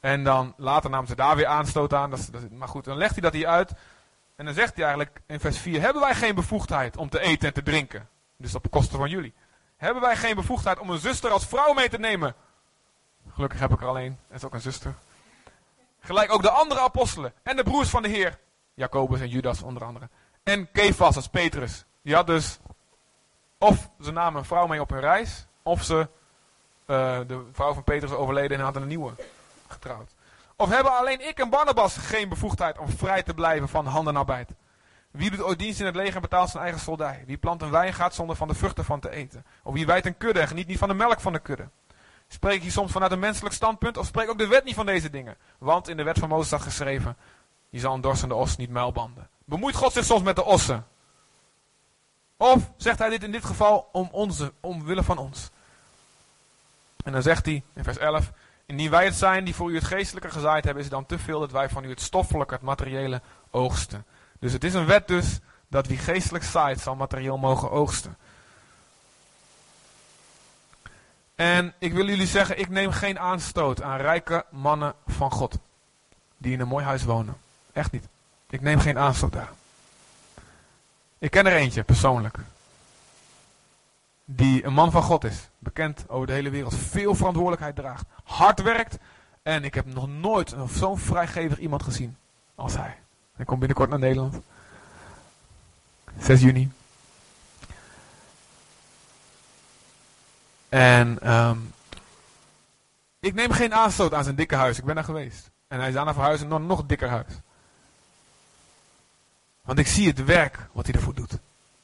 [0.00, 2.10] En dan later namen ze daar weer aanstoot aan.
[2.10, 3.72] Dat, maar goed, dan legt hij dat hier uit.
[4.40, 7.48] En dan zegt hij eigenlijk in vers 4: Hebben wij geen bevoegdheid om te eten
[7.48, 8.08] en te drinken?
[8.36, 9.34] Dus op kosten van jullie.
[9.76, 12.34] Hebben wij geen bevoegdheid om een zuster als vrouw mee te nemen?
[13.32, 14.18] Gelukkig heb ik er alleen.
[14.28, 14.94] Het is ook een zuster.
[16.00, 17.32] Gelijk ook de andere apostelen.
[17.42, 18.38] En de broers van de Heer.
[18.74, 20.08] Jacobus en Judas onder andere.
[20.42, 21.84] En Kefas als Petrus.
[22.02, 22.58] Die had dus.
[23.58, 25.46] Of ze namen een vrouw mee op hun reis.
[25.62, 26.08] Of ze.
[26.86, 29.12] Uh, de vrouw van Petrus overleden en hadden een nieuwe
[29.68, 30.14] getrouwd.
[30.60, 34.50] Of hebben alleen ik en Barnabas geen bevoegdheid om vrij te blijven van handenarbeid?
[35.10, 37.22] Wie doet ooit dienst in het leger en betaalt zijn eigen soldij?
[37.26, 39.44] Wie plant een wijngaard zonder van de vruchten van te eten?
[39.62, 41.68] Of wie wijdt een kudde en geniet niet van de melk van de kudde?
[42.28, 45.10] Spreek je soms vanuit een menselijk standpunt of spreek ook de wet niet van deze
[45.10, 45.36] dingen?
[45.58, 47.16] Want in de wet van Mozes staat geschreven,
[47.68, 49.28] je zal een dorsende os niet muilbanden.
[49.44, 50.86] Bemoeit God zich soms met de ossen?
[52.36, 55.50] Of zegt hij dit in dit geval om onze, omwille van ons?
[57.04, 58.30] En dan zegt hij in vers 11,
[58.70, 61.18] Indien wij het zijn die voor u het geestelijke gezaaid hebben, is het dan te
[61.18, 64.04] veel dat wij van u het stoffelijke, het materiële oogsten.
[64.38, 68.16] Dus het is een wet dus dat wie geestelijk zaait, zal materieel mogen oogsten.
[71.34, 75.58] En ik wil jullie zeggen, ik neem geen aanstoot aan rijke mannen van God.
[76.36, 77.36] Die in een mooi huis wonen.
[77.72, 78.08] Echt niet.
[78.50, 79.50] Ik neem geen aanstoot daar.
[81.18, 82.38] Ik ken er eentje, persoonlijk
[84.36, 85.48] die een man van God is.
[85.58, 86.74] Bekend over de hele wereld.
[86.74, 88.06] Veel verantwoordelijkheid draagt.
[88.30, 88.98] Hard werkt.
[89.42, 92.16] En ik heb nog nooit zo'n vrijgevig iemand gezien
[92.54, 92.98] als hij.
[93.32, 94.40] Hij komt binnenkort naar Nederland.
[96.18, 96.70] 6 juni.
[100.68, 101.72] En um,
[103.20, 104.78] ik neem geen aanstoot aan zijn dikke huis.
[104.78, 105.50] Ik ben daar geweest.
[105.68, 107.32] En hij is aan het verhuizen naar een nog dikker huis.
[109.62, 111.38] Want ik zie het werk wat hij ervoor doet.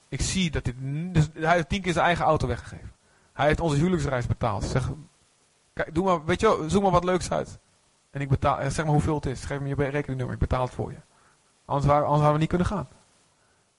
[0.08, 0.74] Ik zie dat dit,
[1.14, 2.92] dus hij heeft tien keer zijn eigen auto weggegeven.
[3.32, 4.64] Hij heeft onze huwelijksreis betaald.
[4.64, 4.90] Zeg,
[5.76, 7.58] kijk, doe maar, weet je, zoek maar wat leuks uit.
[8.10, 9.44] En ik betaal, zeg maar hoeveel het is.
[9.44, 10.98] Geef me je rekeningnummer, ik betaal het voor je.
[11.64, 12.88] Anders, waren, anders hadden we niet kunnen gaan.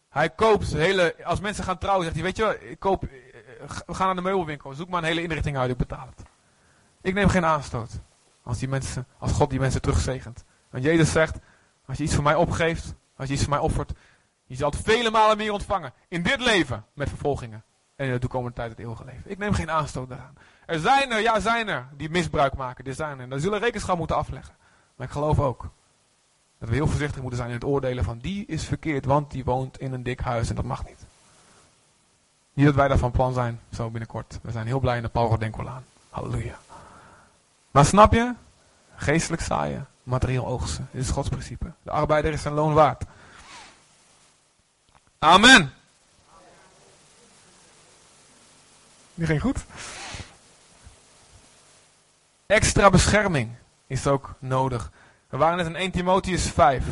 [0.09, 3.01] Hij koopt hele, als mensen gaan trouwen, zegt hij, weet je, ik koop,
[3.85, 6.25] we gaan naar de meubelwinkel, zoek maar een hele inrichting uit, ik betaal het.
[7.01, 7.89] Ik neem geen aanstoot.
[8.43, 10.43] Als, die mensen, als God die mensen terugzegent.
[10.69, 11.37] Want Jezus zegt,
[11.85, 13.91] als je iets voor mij opgeeft, als je iets voor mij offert,
[14.45, 15.93] je zult vele malen meer ontvangen.
[16.07, 17.63] In dit leven met vervolgingen.
[17.97, 19.31] En in de toekomende tijd het eeuwige leven.
[19.31, 20.37] Ik neem geen aanstoot daaraan.
[20.65, 22.85] Er zijn er, ja zijn er, die misbruik maken.
[22.85, 23.29] Er zijn er.
[23.29, 24.55] Daar zullen rekenschap moeten afleggen.
[24.95, 25.69] Maar ik geloof ook
[26.59, 29.43] dat we heel voorzichtig moeten zijn in het oordelen van die is verkeerd, want die
[29.43, 31.05] woont in een dik huis en dat mag niet.
[32.53, 34.39] Niet dat wij daar van plan zijn, zo binnenkort.
[34.41, 35.83] We zijn heel blij in de Denkolaan.
[36.09, 36.57] Halleluja.
[37.71, 38.33] Maar snap je?
[38.95, 40.87] Geestelijk zaaien, materieel oogsten.
[40.91, 41.71] Dit is Gods principe.
[41.83, 43.03] De arbeider is zijn loon waard.
[45.19, 45.76] Amen.
[49.17, 49.57] Die ging goed.
[52.45, 53.55] Extra bescherming
[53.87, 54.91] is ook nodig.
[55.29, 56.83] We waren net in 1 Timotheus 5.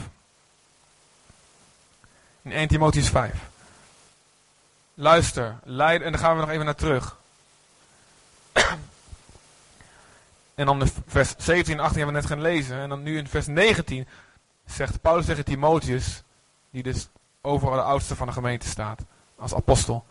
[2.41, 3.33] In 1 Timotheus 5.
[4.93, 7.17] Luister, leid, en dan gaan we nog even naar terug.
[10.55, 12.77] en dan de vers 17 en 18 hebben we net gaan lezen.
[12.77, 14.07] En dan nu in vers 19
[14.65, 16.23] zegt Paulus tegen Timotheus,
[16.69, 17.07] die dus
[17.41, 19.01] overal de oudste van de gemeente staat,
[19.35, 20.05] als apostel.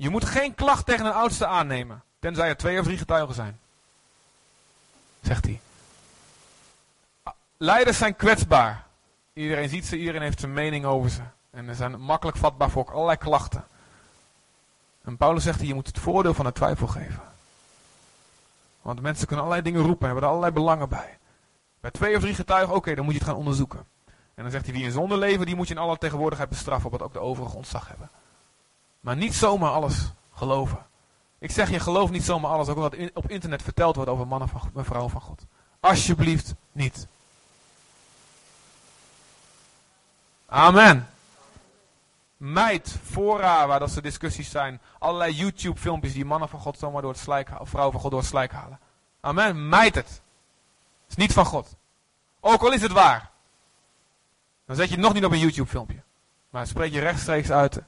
[0.00, 3.58] Je moet geen klacht tegen een oudste aannemen, tenzij er twee of drie getuigen zijn.
[5.20, 5.60] Zegt hij.
[7.56, 8.86] Leiders zijn kwetsbaar.
[9.32, 11.20] Iedereen ziet ze, iedereen heeft zijn mening over ze.
[11.50, 13.66] En ze zijn makkelijk vatbaar voor allerlei klachten.
[15.04, 17.22] En Paulus zegt, je moet het voordeel van de twijfel geven.
[18.82, 21.18] Want mensen kunnen allerlei dingen roepen, hebben er allerlei belangen bij.
[21.80, 23.86] Bij twee of drie getuigen, oké, dan moet je het gaan onderzoeken.
[24.34, 26.90] En dan zegt hij, wie in zonde leven, die moet je in alle tegenwoordigheid bestraffen,
[26.90, 28.10] opdat ook de overige ontzag hebben.
[29.00, 30.86] Maar niet zomaar alles geloven.
[31.38, 34.48] Ik zeg je, geloof niet zomaar alles, ook wat op internet verteld wordt over mannen
[34.74, 35.46] en vrouwen van God.
[35.80, 37.06] Alsjeblieft niet.
[40.46, 41.08] Amen.
[42.36, 44.80] Meid, fora waar dat ze discussies zijn.
[44.98, 47.66] Allerlei YouTube filmpjes die mannen van God zomaar door het slijk halen.
[47.66, 48.78] Vrouwen van God door het slijk halen.
[49.20, 49.68] Amen.
[49.68, 50.08] Meid het.
[50.08, 51.76] Het is niet van God.
[52.40, 53.30] Ook al is het waar.
[54.66, 56.02] Dan zet je het nog niet op een YouTube filmpje.
[56.50, 57.82] Maar spreek je rechtstreeks uit.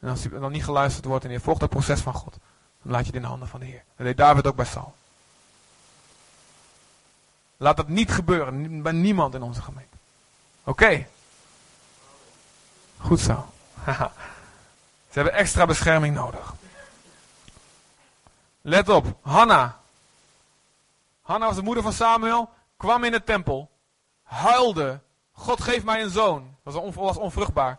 [0.00, 2.36] En als dan niet geluisterd wordt en je volgt het proces van God.
[2.82, 3.84] Dan laat je het in de handen van de Heer.
[3.96, 4.94] Dat deed David ook bij Saul.
[7.56, 9.96] Laat dat niet gebeuren bij niemand in onze gemeente.
[10.64, 11.06] Oké.
[12.98, 13.46] Goed zo.
[15.10, 16.54] Ze hebben extra bescherming nodig.
[18.60, 19.78] Let op, Hanna.
[21.22, 23.70] Hanna was de moeder van Samuel, kwam in de tempel,
[24.22, 25.00] huilde.
[25.32, 26.56] God geeft mij een zoon.
[26.62, 27.78] Was, was onvruchtbaar.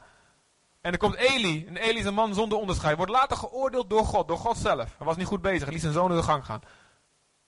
[0.90, 2.98] En er komt Eli, en Eli is een man zonder onderscheid.
[2.98, 4.96] Wordt later geoordeeld door God, door God zelf.
[4.98, 6.62] Hij was niet goed bezig, hij liet zijn zoon in de gang gaan.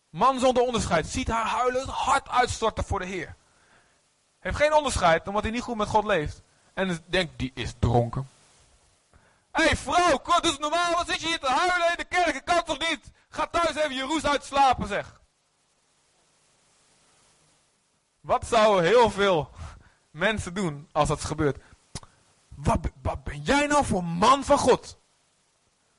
[0.09, 3.35] Man zonder onderscheid, ziet haar huilen, hart uitstorten voor de Heer.
[4.39, 6.41] Heeft geen onderscheid, omdat hij niet goed met God leeft.
[6.73, 8.29] En denkt, die is dronken.
[9.51, 10.95] Hé hey, vrouw, wat is normaal?
[10.95, 12.35] Wat zit je hier te huilen in de kerk?
[12.35, 13.11] Ik kan toch niet?
[13.29, 15.21] Ga thuis even je roes uitslapen, zeg.
[18.19, 19.49] Wat zouden heel veel
[20.11, 21.57] mensen doen als dat gebeurt?
[22.63, 24.99] Wat, ben jij nou voor man van God?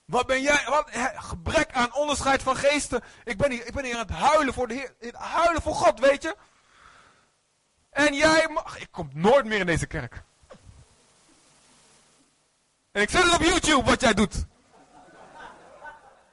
[0.05, 3.03] Wat ben jij, wat gebrek aan onderscheid van geesten.
[3.25, 6.01] Ik ben hier, ik ben hier aan het huilen voor de Heer, huilen voor God,
[6.01, 6.37] weet je?
[7.91, 10.23] En jij mag, ik kom nooit meer in deze kerk.
[12.93, 14.45] En ik zet het op YouTube wat jij doet.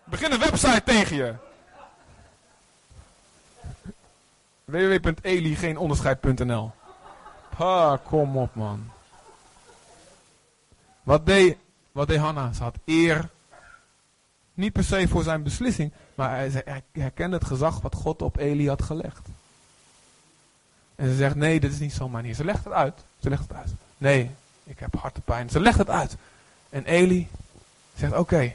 [0.03, 1.35] Begin een website tegen je.
[4.65, 5.55] www.eli
[7.55, 8.91] Ha, kom op man.
[11.09, 11.57] Wat deed,
[11.91, 12.53] wat deed Hanna?
[12.53, 13.29] Ze had eer.
[14.53, 18.67] Niet per se voor zijn beslissing, maar hij herkende het gezag wat God op Eli
[18.67, 19.27] had gelegd.
[20.95, 22.35] En ze zegt, nee, dit is niet zo'n manier.
[22.35, 22.93] Ze legt het uit.
[23.19, 23.71] Ze legt het uit.
[23.97, 24.31] Nee,
[24.63, 25.49] ik heb hartepijn.
[25.49, 26.15] Ze legt het uit.
[26.69, 27.27] En Eli
[27.95, 28.53] zegt, oké,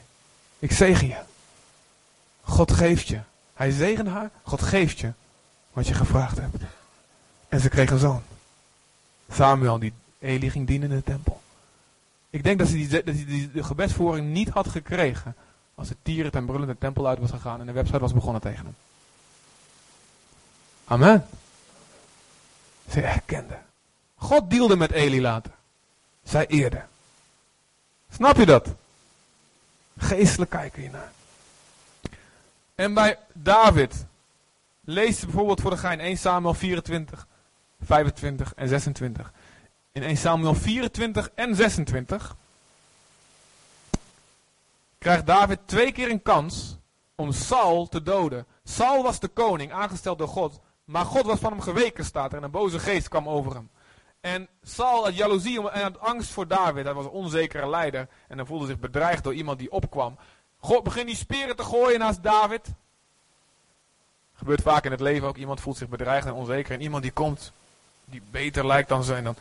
[0.59, 1.19] ik zegen je.
[2.43, 3.21] God geeft je.
[3.55, 5.13] Hij zegent haar, God geeft je
[5.73, 6.57] wat je gevraagd hebt.
[7.49, 8.23] En ze kreeg een zoon.
[9.31, 11.43] Samuel, die Eli ging dienen in de tempel.
[12.35, 15.37] Ik denk dat ze die, dat die, de gebedsvoering niet had gekregen
[15.75, 18.41] als het tieren ten brullend de tempel uit was gegaan en de website was begonnen
[18.41, 18.75] tegen hem.
[20.85, 21.27] Amen.
[22.91, 23.59] Ze herkende.
[24.17, 25.53] God dealde met Eli later.
[26.23, 26.83] Zij eerde.
[28.11, 28.69] Snap je dat?
[29.99, 31.13] Geestelijk kijken hiernaar.
[32.75, 34.05] En bij David.
[34.81, 37.27] Lees bijvoorbeeld voor de gein 1 Samuel 24,
[37.81, 39.33] 25 en 26.
[39.95, 42.37] In 1 Samuel 24 en 26
[44.99, 46.77] krijgt David twee keer een kans
[47.15, 48.47] om Saul te doden.
[48.65, 50.61] Saul was de koning, aangesteld door God.
[50.85, 52.39] Maar God was van hem geweken, staat er.
[52.39, 53.71] En een boze geest kwam over hem.
[54.21, 56.85] En Saul had jaloezie en had angst voor David.
[56.85, 58.09] Hij was een onzekere leider.
[58.29, 60.17] En hij voelde zich bedreigd door iemand die opkwam.
[60.59, 62.69] God begint die speren te gooien naast David.
[64.35, 65.37] Gebeurt vaak in het leven ook.
[65.37, 66.75] Iemand voelt zich bedreigd en onzeker.
[66.75, 67.53] En iemand die komt,
[68.05, 69.25] die beter lijkt dan zijn.
[69.25, 69.37] Dan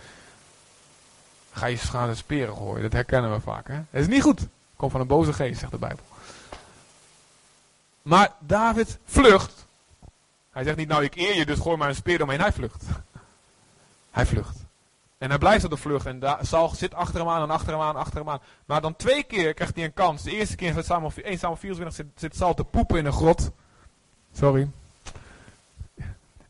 [1.54, 2.82] ga je gaan de speren gooien.
[2.82, 3.68] Dat herkennen we vaak.
[3.68, 3.76] Hè?
[3.76, 4.48] Dat is niet goed.
[4.76, 6.06] Komt van een boze geest, zegt de Bijbel.
[8.02, 9.66] Maar David vlucht.
[10.52, 12.42] Hij zegt niet, nou ik eer je, dus gooi maar een speer omheen.
[12.42, 12.84] Hij vlucht.
[14.12, 14.58] Hij vlucht.
[15.18, 16.06] En hij blijft op de vlucht.
[16.06, 18.42] En Saul zit achter hem aan en achter hem aan, achter hem aan.
[18.66, 20.24] Maar dan twee keer krijgt hij een kans.
[20.24, 23.52] De eerste keer Samuel, 1 Samuel 24 zit, zit te poepen in een grot.
[24.34, 24.70] Sorry.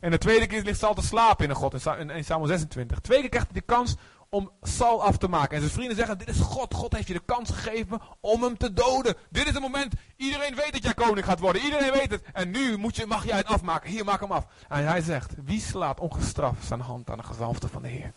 [0.00, 2.98] En de tweede keer ligt Saul te slapen in een grot in 1 Samuel 26.
[2.98, 3.96] Twee keer krijgt hij de kans
[4.28, 5.54] om Saul af te maken.
[5.54, 6.74] En zijn vrienden zeggen, dit is God.
[6.74, 9.16] God heeft je de kans gegeven om hem te doden.
[9.28, 9.94] Dit is het moment.
[10.16, 11.62] Iedereen weet dat jij koning gaat worden.
[11.62, 12.22] Iedereen weet het.
[12.32, 13.90] En nu moet je, mag jij het afmaken.
[13.90, 14.46] Hier, maak hem af.
[14.68, 18.12] En hij zegt, wie slaat ongestraft zijn hand aan de gezalfde van de Heer?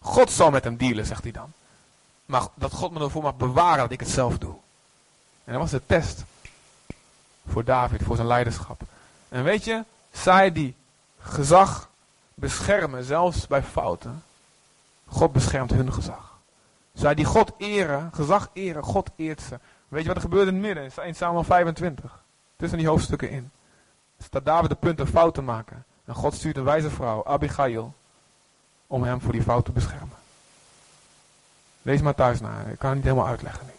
[0.00, 1.52] God zal met hem dealen, zegt hij dan.
[2.26, 4.54] Maar dat God me ervoor mag bewaren dat ik het zelf doe.
[5.44, 6.24] En dat was de test.
[7.48, 8.82] Voor David, voor zijn leiderschap.
[9.28, 10.74] En weet je, zij die
[11.18, 11.88] gezag
[12.34, 14.22] beschermen, zelfs bij fouten.
[15.08, 16.38] God beschermt hun gezag.
[16.92, 19.58] Zij die God eren, gezag eren, God eert ze.
[19.88, 21.06] Weet je wat er gebeurt in het midden?
[21.06, 22.22] In Samuel 25.
[22.56, 23.50] Tussen die hoofdstukken in.
[24.22, 25.84] Staat David de punt een fout te maken.
[26.04, 27.94] En God stuurt een wijze vrouw, Abigail,
[28.86, 30.16] om hem voor die fout te beschermen.
[31.82, 32.60] Lees maar thuis na.
[32.60, 33.72] Ik kan het niet helemaal uitleggen nu.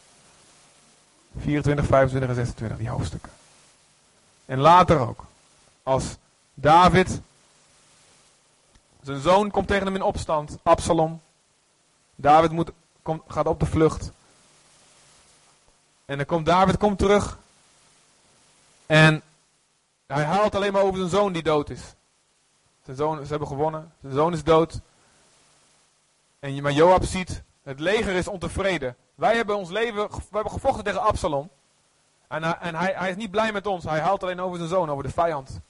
[1.41, 3.31] 24, 25 en 26, die hoofdstukken.
[4.45, 5.25] En later ook.
[5.83, 6.17] Als
[6.53, 7.21] David
[9.09, 11.21] zijn zoon komt tegen hem in opstand, Absalom.
[12.15, 12.71] David moet,
[13.27, 14.11] gaat op de vlucht.
[16.05, 17.37] En dan komt David komt terug.
[18.85, 19.21] En
[20.07, 21.95] hij haalt alleen maar over zijn zoon die dood is.
[22.83, 23.93] Zijn zoon, ze hebben gewonnen.
[24.01, 24.79] Zijn zoon is dood.
[26.39, 28.95] En maar Joab ziet, het leger is ontevreden.
[29.15, 31.49] Wij hebben ons leven, we hebben gevochten tegen Absalom.
[32.27, 33.83] En, en hij, hij is niet blij met ons.
[33.83, 35.61] Hij haalt alleen over zijn zoon, over de vijand.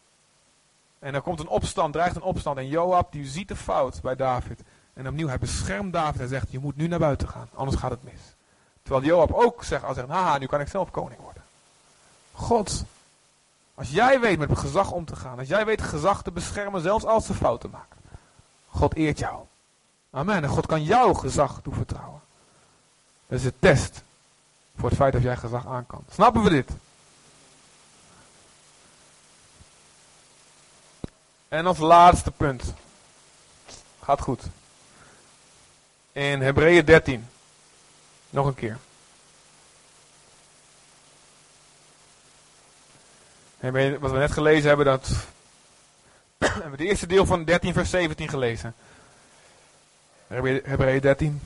[1.00, 2.58] En er komt een opstand, dreigt een opstand.
[2.58, 4.62] En Joab die ziet de fout bij David.
[4.94, 7.92] En opnieuw, hij beschermt David en zegt, je moet nu naar buiten gaan, anders gaat
[7.92, 8.36] het mis.
[8.84, 11.44] Terwijl Joab ook zegt, al zegt, haha, nu kan ik zelf koning worden.
[12.32, 12.84] God,
[13.76, 17.06] als jij weet met gezag om te gaan, als jij weet gezag te beschermen, zelfs
[17.06, 17.98] als ze fouten maken.
[18.70, 19.44] God eert jou.
[20.12, 20.44] Amen.
[20.44, 22.22] En God kan jouw gezag toevertrouwen.
[23.28, 24.04] Dat is de test
[24.76, 26.04] voor het feit dat jij gezag aan kan.
[26.12, 26.72] Snappen we dit?
[31.50, 32.74] En als laatste punt.
[34.04, 34.44] Gaat goed.
[36.12, 37.28] In Hebreeën 13.
[38.30, 38.78] Nog een keer.
[44.00, 45.10] Wat we net gelezen hebben, dat
[46.38, 48.76] hebben we het eerste deel van 13 vers 17 gelezen.
[50.28, 51.42] Hebreeën 13.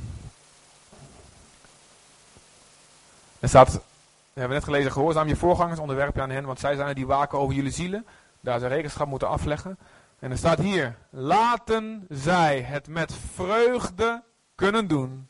[3.40, 6.76] Er staat, we hebben net gelezen, gehoorzaam je voorgangers, onderwerp je aan hen, want zij
[6.76, 8.06] zijn er die waken over jullie zielen
[8.44, 9.78] daar ze rekenschap moeten afleggen.
[10.20, 14.24] En er staat hier, laten zij het met vreugde
[14.56, 15.30] kunnen doen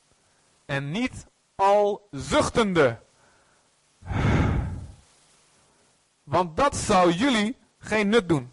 [0.65, 2.99] en niet al zuchtende.
[6.23, 8.51] Want dat zou jullie geen nut doen.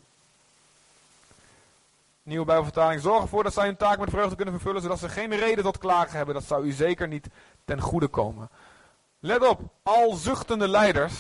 [2.23, 3.01] Nieuwe Bijbelvertaling.
[3.01, 5.79] Zorg ervoor dat zij hun taak met vreugde kunnen vervullen, zodat ze geen reden tot
[5.79, 6.35] klagen hebben.
[6.35, 7.29] Dat zou u zeker niet
[7.65, 8.51] ten goede komen.
[9.21, 11.15] Let op, al zuchtende leiders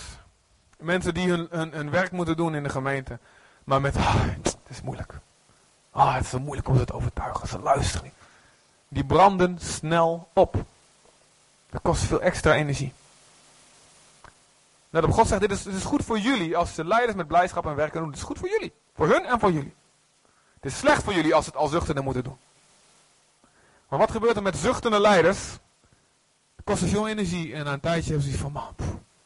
[0.80, 3.18] Mensen die hun, hun, hun werk moeten doen in de gemeente.
[3.64, 5.14] Maar met, ah, het is moeilijk.
[5.90, 7.48] Ah, het is zo moeilijk om ze te overtuigen.
[7.48, 8.14] Ze luisteren niet.
[8.88, 10.64] Die branden snel op.
[11.70, 12.92] Dat kost veel extra energie.
[14.90, 17.26] Net op God zegt, dit is, dit is goed voor jullie als de leiders met
[17.26, 18.08] blijdschap en werken doen.
[18.08, 18.72] Het is goed voor jullie.
[18.94, 19.74] Voor hun en voor jullie.
[20.54, 22.38] Het is slecht voor jullie als het al zuchtende moeten doen.
[23.88, 25.38] Maar wat gebeurt er met zuchtende leiders?
[26.56, 28.74] Het kost veel energie en na een tijdje hebben ze van, man,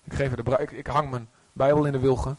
[0.05, 2.39] ik, geef de ik hang mijn Bijbel in de wilgen.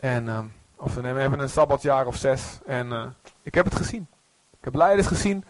[0.00, 0.38] En, uh,
[0.76, 2.58] of we hebben een sabbatjaar of zes.
[2.66, 3.06] En uh,
[3.42, 4.06] ik heb het gezien.
[4.50, 5.44] Ik heb leiders gezien.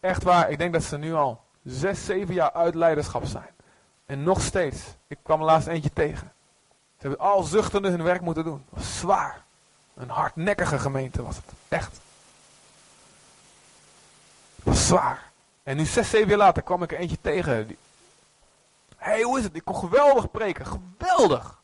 [0.00, 3.50] Echt waar, ik denk dat ze nu al zes, zeven jaar uit leiderschap zijn.
[4.06, 4.78] En nog steeds.
[5.06, 6.32] Ik kwam laatst eentje tegen.
[6.98, 8.64] Ze hebben al zuchtende hun werk moeten doen.
[8.76, 9.44] Zwaar.
[9.94, 11.44] Een hardnekkige gemeente was het.
[11.68, 12.00] Echt.
[14.62, 15.30] Was zwaar.
[15.62, 17.52] En nu zes, zeven jaar later kwam ik er eentje tegen.
[18.96, 19.56] Hé, hey, hoe is het?
[19.56, 20.66] Ik kon geweldig preken.
[20.66, 21.60] Geweldig.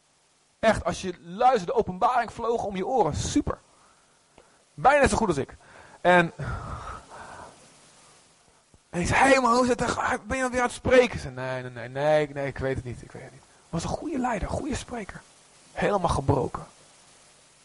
[0.65, 3.15] Echt, als je luistert, de openbaring vloog om je oren.
[3.15, 3.59] Super.
[4.75, 5.57] Bijna zo goed als ik.
[6.01, 6.33] En,
[8.91, 9.97] en ik zei, hé hey hoe zit het?
[10.27, 11.21] Ben je dan weer aan het spreken?
[11.21, 13.43] Zei, nee, nee, nee, nee, nee, ik weet het niet, ik weet het niet.
[13.69, 15.21] Was een goede leider, goede spreker.
[15.73, 16.67] Helemaal gebroken.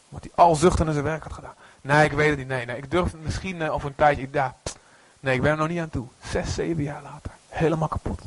[0.09, 1.55] Wat hij al zucht in zijn werk had gedaan.
[1.81, 2.77] Nee, ik weet het niet, nee, nee.
[2.77, 4.55] Ik durf misschien uh, over een tijdje, ja,
[5.19, 6.07] nee, ik ben er nog niet aan toe.
[6.23, 7.31] Zes, zeven jaar later.
[7.47, 8.21] Helemaal kapot.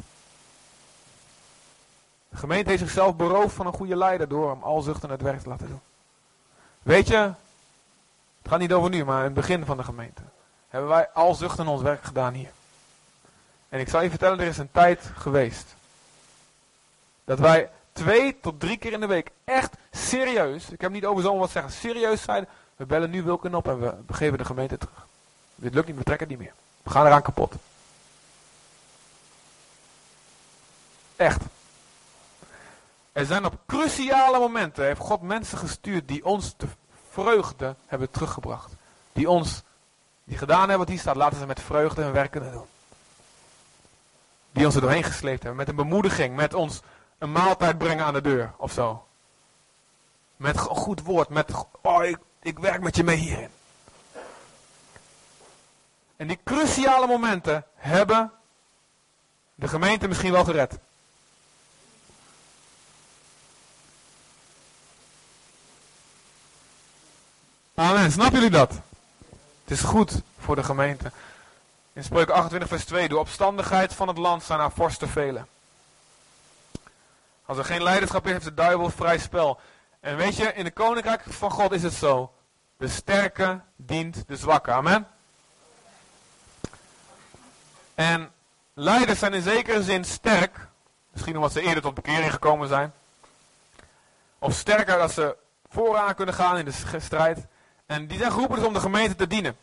[2.33, 5.41] De gemeente heeft zichzelf beroofd van een goede leider door hem al zucht het werk
[5.41, 5.81] te laten doen.
[6.83, 10.23] Weet je, het gaat niet over nu, maar in het begin van de gemeente.
[10.69, 12.51] Hebben wij al zuchten ons werk gedaan hier.
[13.69, 15.75] En ik zal je vertellen, er is een tijd geweest.
[17.25, 21.23] Dat wij twee tot drie keer in de week echt serieus, ik heb niet over
[21.23, 24.79] zomaar wat zeggen, serieus zeiden, we bellen nu Wilken op en we geven de gemeente
[24.79, 25.07] terug.
[25.55, 26.57] Dit lukt niet, we trekken het niet meer.
[26.83, 27.55] We gaan eraan kapot.
[31.17, 31.43] Echt.
[33.13, 36.67] Er zijn op cruciale momenten, heeft God mensen gestuurd die ons de
[37.11, 38.73] vreugde hebben teruggebracht.
[39.13, 39.63] Die ons,
[40.25, 42.67] die gedaan hebben wat hier staat, laten ze met vreugde hun werk kunnen doen.
[44.53, 46.81] Die ons er doorheen gesleept hebben, met een bemoediging, met ons
[47.19, 49.07] een maaltijd brengen aan de deur of zo.
[50.37, 51.53] Met een goed woord, met,
[51.83, 53.51] oh ik, ik werk met je mee hierin.
[56.17, 58.33] En die cruciale momenten hebben
[59.55, 60.79] de gemeente misschien wel gered.
[67.83, 68.13] Amen.
[68.13, 68.71] Snappen jullie dat?
[69.63, 71.13] Het is goed voor de gemeente.
[71.93, 73.09] In Spreuken 28 vers 2.
[73.09, 75.49] De opstandigheid van het land zijn aan vorsten velen.
[77.47, 79.61] Als er geen leiderschap is, heeft de duivel vrij spel.
[80.01, 82.33] En weet je, in de koninkrijk van God is het zo.
[82.77, 84.71] De sterke dient de zwakke.
[84.71, 85.07] Amen.
[87.95, 88.33] En
[88.75, 90.69] leiders zijn in zekere zin sterk.
[91.13, 92.93] Misschien omdat ze eerder tot bekering gekomen zijn.
[94.39, 95.37] Of sterker dat ze
[95.69, 97.51] vooraan kunnen gaan in de strijd.
[97.93, 99.57] En die zijn geroepen dus om de gemeente te dienen.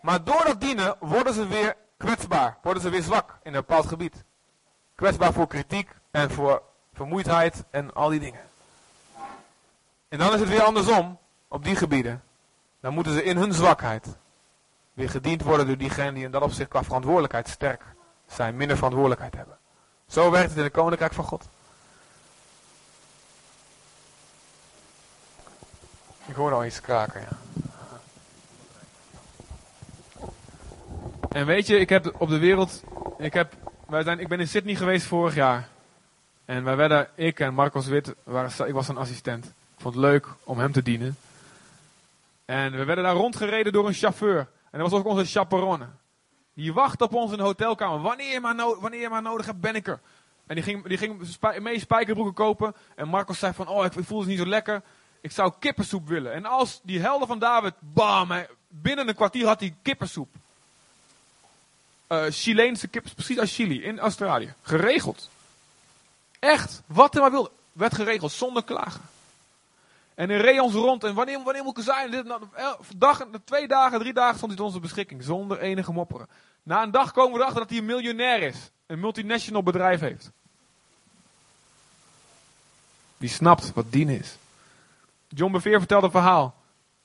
[0.00, 2.58] Maar door dat dienen worden ze weer kwetsbaar.
[2.62, 4.24] Worden ze weer zwak in een bepaald gebied.
[4.94, 6.62] Kwetsbaar voor kritiek en voor
[6.94, 8.40] vermoeidheid en al die dingen.
[10.08, 11.18] En dan is het weer andersom
[11.48, 12.22] op die gebieden.
[12.80, 14.06] Dan moeten ze in hun zwakheid
[14.92, 17.82] weer gediend worden door diegenen die in dat opzicht qua verantwoordelijkheid sterk
[18.26, 19.58] zijn, minder verantwoordelijkheid hebben.
[20.06, 21.48] Zo werkt het in het koninkrijk van God.
[26.26, 27.36] Ik hoor al iets kraken, ja.
[31.28, 32.82] En weet je, ik heb op de wereld,
[33.18, 33.52] ik, heb,
[33.88, 35.68] wij zijn, ik ben in Sydney geweest vorig jaar.
[36.44, 39.44] En wij werden, ik en Marcos Wit, waren, ik was een assistent.
[39.44, 41.16] Ik vond het leuk om hem te dienen.
[42.44, 44.38] En we werden daar rondgereden door een chauffeur.
[44.70, 45.86] En dat was ook onze chaperone.
[46.54, 48.00] Die wacht op ons in de hotelkamer.
[48.00, 50.00] Wanneer je maar, wanneer maar nodig hebt, ben ik er.
[50.46, 52.74] En die ging, die ging mee spijkerbroeken kopen.
[52.94, 54.82] En Marcos zei van, oh, ik voel het niet zo lekker.
[55.26, 56.32] Ik zou kippensoep willen.
[56.32, 60.28] En als die helden van David, bam, binnen een kwartier had hij kippensoep.
[62.08, 64.54] Uh, Chileense kippen, precies als Chili, in Australië.
[64.62, 65.30] Geregeld.
[66.38, 69.00] Echt, wat hij maar wilde, werd geregeld, zonder klagen.
[70.14, 71.04] En reed ons rond.
[71.04, 72.10] En wanneer, wanneer moet ik zijn?
[72.10, 72.42] Dit, nou,
[72.96, 75.22] dag, twee dagen, drie dagen stond hij tot onze beschikking.
[75.22, 76.28] Zonder enige mopperen.
[76.62, 78.70] Na een dag komen we erachter dat hij een miljonair is.
[78.86, 80.30] Een multinational bedrijf heeft.
[83.18, 84.36] Die snapt wat dien is.
[85.28, 86.54] John Beveer vertelt een verhaal.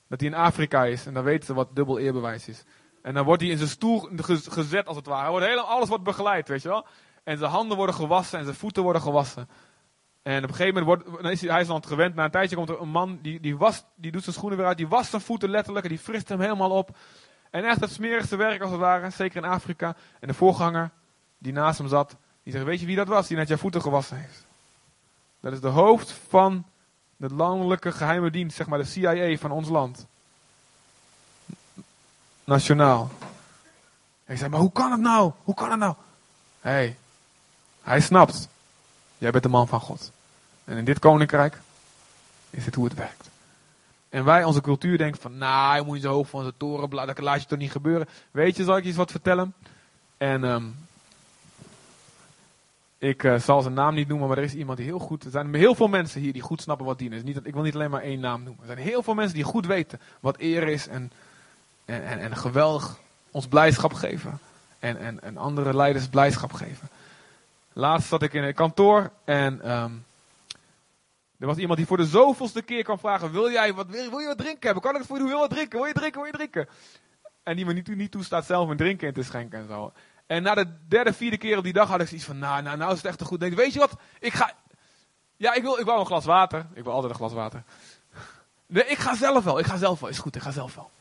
[0.07, 1.05] Dat hij in Afrika is.
[1.05, 2.63] En dan weten ze wat dubbel eerbewijs is.
[3.01, 4.09] En dan wordt hij in zijn stoel
[4.49, 5.21] gezet als het ware.
[5.21, 6.85] Hij wordt helemaal, alles wordt begeleid, weet je wel.
[7.23, 9.49] En zijn handen worden gewassen en zijn voeten worden gewassen.
[10.21, 12.15] En op een gegeven moment wordt, dan is hij, hij is dan gewend.
[12.15, 14.67] Na een tijdje komt er een man, die, die, was, die doet zijn schoenen weer
[14.67, 14.77] uit.
[14.77, 16.97] Die wast zijn voeten letterlijk en die frist hem helemaal op.
[17.51, 19.95] En echt het smerigste werk als het ware, zeker in Afrika.
[20.19, 20.91] En de voorganger
[21.37, 23.81] die naast hem zat, die zegt, weet je wie dat was die net jouw voeten
[23.81, 24.47] gewassen heeft?
[25.39, 26.65] Dat is de hoofd van
[27.21, 30.05] de landelijke geheime dienst, zeg maar de CIA van ons land.
[32.43, 33.09] Nationaal.
[34.27, 35.31] Ik zei, maar hoe kan het nou?
[35.43, 35.95] Hoe kan het nou?
[36.61, 36.97] Hé, hey,
[37.81, 38.47] hij snapt.
[39.17, 40.11] Jij bent de man van God.
[40.63, 41.61] En in dit koninkrijk
[42.49, 43.29] is dit hoe het werkt.
[44.09, 46.89] En wij, onze cultuur, denken van, nou, je moet niet zo hoog van zijn toren,
[46.89, 48.07] dat laat je toch niet gebeuren.
[48.31, 49.53] Weet je, zal ik je eens wat vertellen?
[50.17, 50.75] En um,
[53.01, 55.23] ik uh, zal zijn naam niet noemen, maar er is iemand die heel goed.
[55.23, 57.23] Er zijn heel veel mensen hier die goed snappen wat dienen is.
[57.23, 58.61] Niet, ik wil niet alleen maar één naam noemen.
[58.61, 61.11] Er zijn heel veel mensen die goed weten wat eer is en,
[61.85, 62.97] en, en, en geweldig
[63.31, 64.39] ons blijdschap geven.
[64.79, 66.89] En, en, en andere leiders blijdschap geven.
[67.73, 70.05] Laatst zat ik in een kantoor en um,
[71.39, 74.19] er was iemand die voor de zoveelste keer kwam vragen: Wil jij wat, wil, wil
[74.19, 74.83] je wat drinken hebben?
[74.83, 75.31] Kan ik het voor je doen?
[75.31, 75.77] Wil je wat drinken?
[75.77, 76.21] Wil je drinken?
[76.21, 76.67] Wil je drinken?
[77.43, 79.91] En die me niet, niet toestaat zelf een drinken in te schenken en zo.
[80.31, 82.77] En na de derde, vierde keer op die dag had ik zoiets van, nou, nou,
[82.77, 83.55] nou is het echt een goed ding.
[83.55, 83.95] Weet je wat?
[84.19, 84.53] Ik ga,
[85.37, 86.65] ja, ik wil, ik wil een glas water.
[86.73, 87.63] Ik wil altijd een glas water.
[88.65, 89.59] Nee, ik ga zelf wel.
[89.59, 90.09] Ik ga zelf wel.
[90.09, 90.91] Is goed, ik ga zelf wel.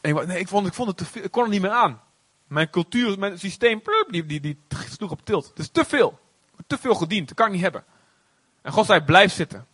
[0.00, 1.22] En, nee, ik vond, ik vond het te veel.
[1.22, 2.00] Ik kon het niet meer aan.
[2.46, 5.46] Mijn cultuur, mijn systeem, die, die, die sloeg op tilt.
[5.48, 6.18] Het is te veel.
[6.66, 7.28] Te veel gediend.
[7.28, 7.84] Dat kan ik niet hebben.
[8.62, 9.66] En God zei, blijf zitten.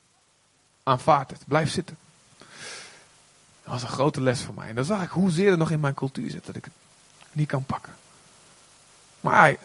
[0.82, 1.42] Aanvaard het.
[1.46, 1.98] Blijf zitten.
[3.62, 4.68] Dat was een grote les voor mij.
[4.68, 6.46] En dan zag ik hoezeer er nog in mijn cultuur zit.
[6.46, 6.74] Dat ik het
[7.36, 7.94] niet kan pakken.
[9.20, 9.56] Maar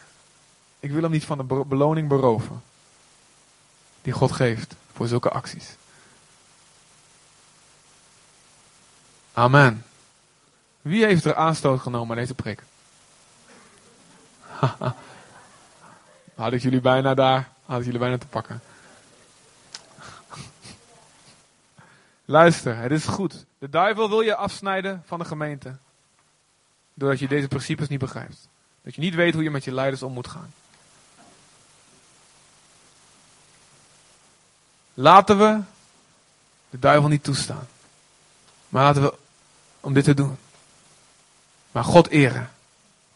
[0.79, 2.61] ik wil hem niet van de beloning beroven
[4.01, 5.75] die God geeft voor zulke acties.
[9.33, 9.85] Amen.
[10.81, 12.63] Wie heeft er aanstoot genomen aan deze prik?
[16.35, 18.61] had ik jullie bijna daar, had ik jullie bijna te pakken.
[22.25, 23.45] Luister, het is goed.
[23.57, 25.77] De duivel wil je afsnijden van de gemeente.
[27.01, 28.47] Doordat je deze principes niet begrijpt.
[28.81, 30.53] Dat je niet weet hoe je met je leiders om moet gaan.
[34.93, 35.59] Laten we
[36.69, 37.67] de duivel niet toestaan.
[38.69, 39.13] Maar laten we
[39.79, 40.37] om dit te doen.
[41.71, 42.51] Maar God eren.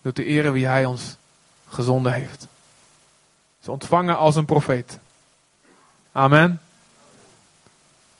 [0.01, 1.15] Door te eren wie Hij ons
[1.67, 2.47] gezonden heeft.
[3.59, 4.99] Ze ontvangen als een profeet.
[6.11, 6.61] Amen.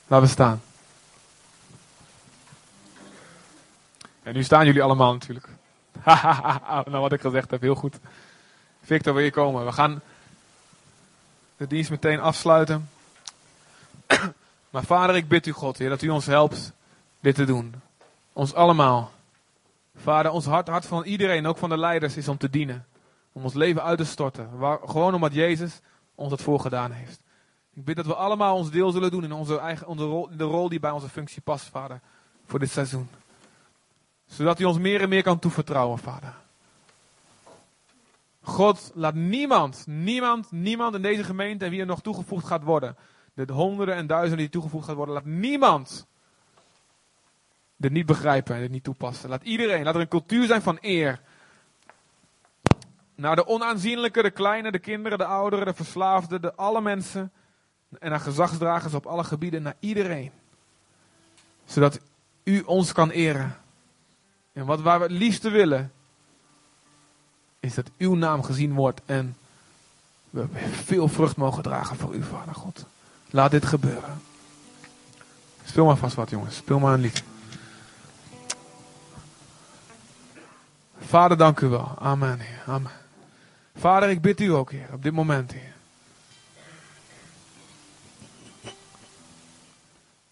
[0.06, 0.62] Laten we staan.
[4.22, 5.55] En nu staan jullie allemaal natuurlijk.
[6.90, 7.98] nou, wat ik gezegd heb, heel goed.
[8.82, 9.64] Victor, wil je komen?
[9.64, 10.00] We gaan
[11.56, 12.88] de dienst meteen afsluiten.
[14.70, 16.72] maar vader, ik bid u God, Heer, dat u ons helpt
[17.20, 17.74] dit te doen.
[18.32, 19.12] Ons allemaal.
[19.96, 22.86] Vader, ons hart, hart van iedereen, ook van de leiders, is om te dienen.
[23.32, 24.58] Om ons leven uit te storten.
[24.58, 25.80] Waar, gewoon omdat Jezus
[26.14, 27.20] ons dat voorgedaan heeft.
[27.74, 30.44] Ik bid dat we allemaal ons deel zullen doen in onze eigen, onze rol, de
[30.44, 32.00] rol die bij onze functie past, Vader.
[32.46, 33.08] Voor dit seizoen.
[34.26, 36.34] Zodat u ons meer en meer kan toevertrouwen, Vader.
[38.42, 42.96] God, laat niemand, niemand, niemand in deze gemeente en wie er nog toegevoegd gaat worden.
[43.34, 45.14] De honderden en duizenden die toegevoegd gaat worden.
[45.14, 46.06] Laat niemand
[47.76, 49.28] dit niet begrijpen en dit niet toepassen.
[49.28, 51.20] Laat iedereen, laat er een cultuur zijn van eer.
[53.14, 57.32] Naar de onaanzienlijke, de kleine, de kinderen, de ouderen, de verslaafden, de alle mensen.
[57.98, 60.32] En naar gezagsdragers op alle gebieden, naar iedereen.
[61.64, 62.00] Zodat
[62.44, 63.56] u ons kan eren.
[64.56, 65.92] En wat waar we het liefste willen,
[67.60, 69.36] is dat uw naam gezien wordt en
[70.30, 70.46] we
[70.84, 72.84] veel vrucht mogen dragen voor u, Vader God.
[73.30, 74.22] Laat dit gebeuren.
[75.64, 76.56] Speel maar vast wat, jongens.
[76.56, 77.22] Speel maar een lied.
[80.98, 81.94] Vader, dank u wel.
[81.98, 82.62] Amen, Heer.
[82.66, 82.92] Amen.
[83.74, 85.74] Vader, ik bid u ook, Heer, op dit moment, Heer.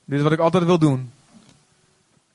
[0.05, 1.13] Dit is wat ik altijd wil doen.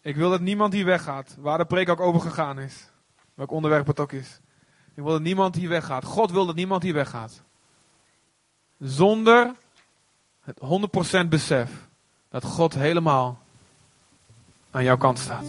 [0.01, 2.89] Ik wil dat niemand hier weggaat, waar de preek ook over gegaan is.
[3.33, 4.39] Welk onderwerp het ook is.
[4.95, 6.05] Ik wil dat niemand hier weggaat.
[6.05, 7.43] God wil dat niemand hier weggaat.
[8.79, 9.55] Zonder
[10.41, 10.59] het
[11.25, 11.87] 100% besef
[12.29, 13.39] dat God helemaal
[14.71, 15.45] aan jouw kant staat.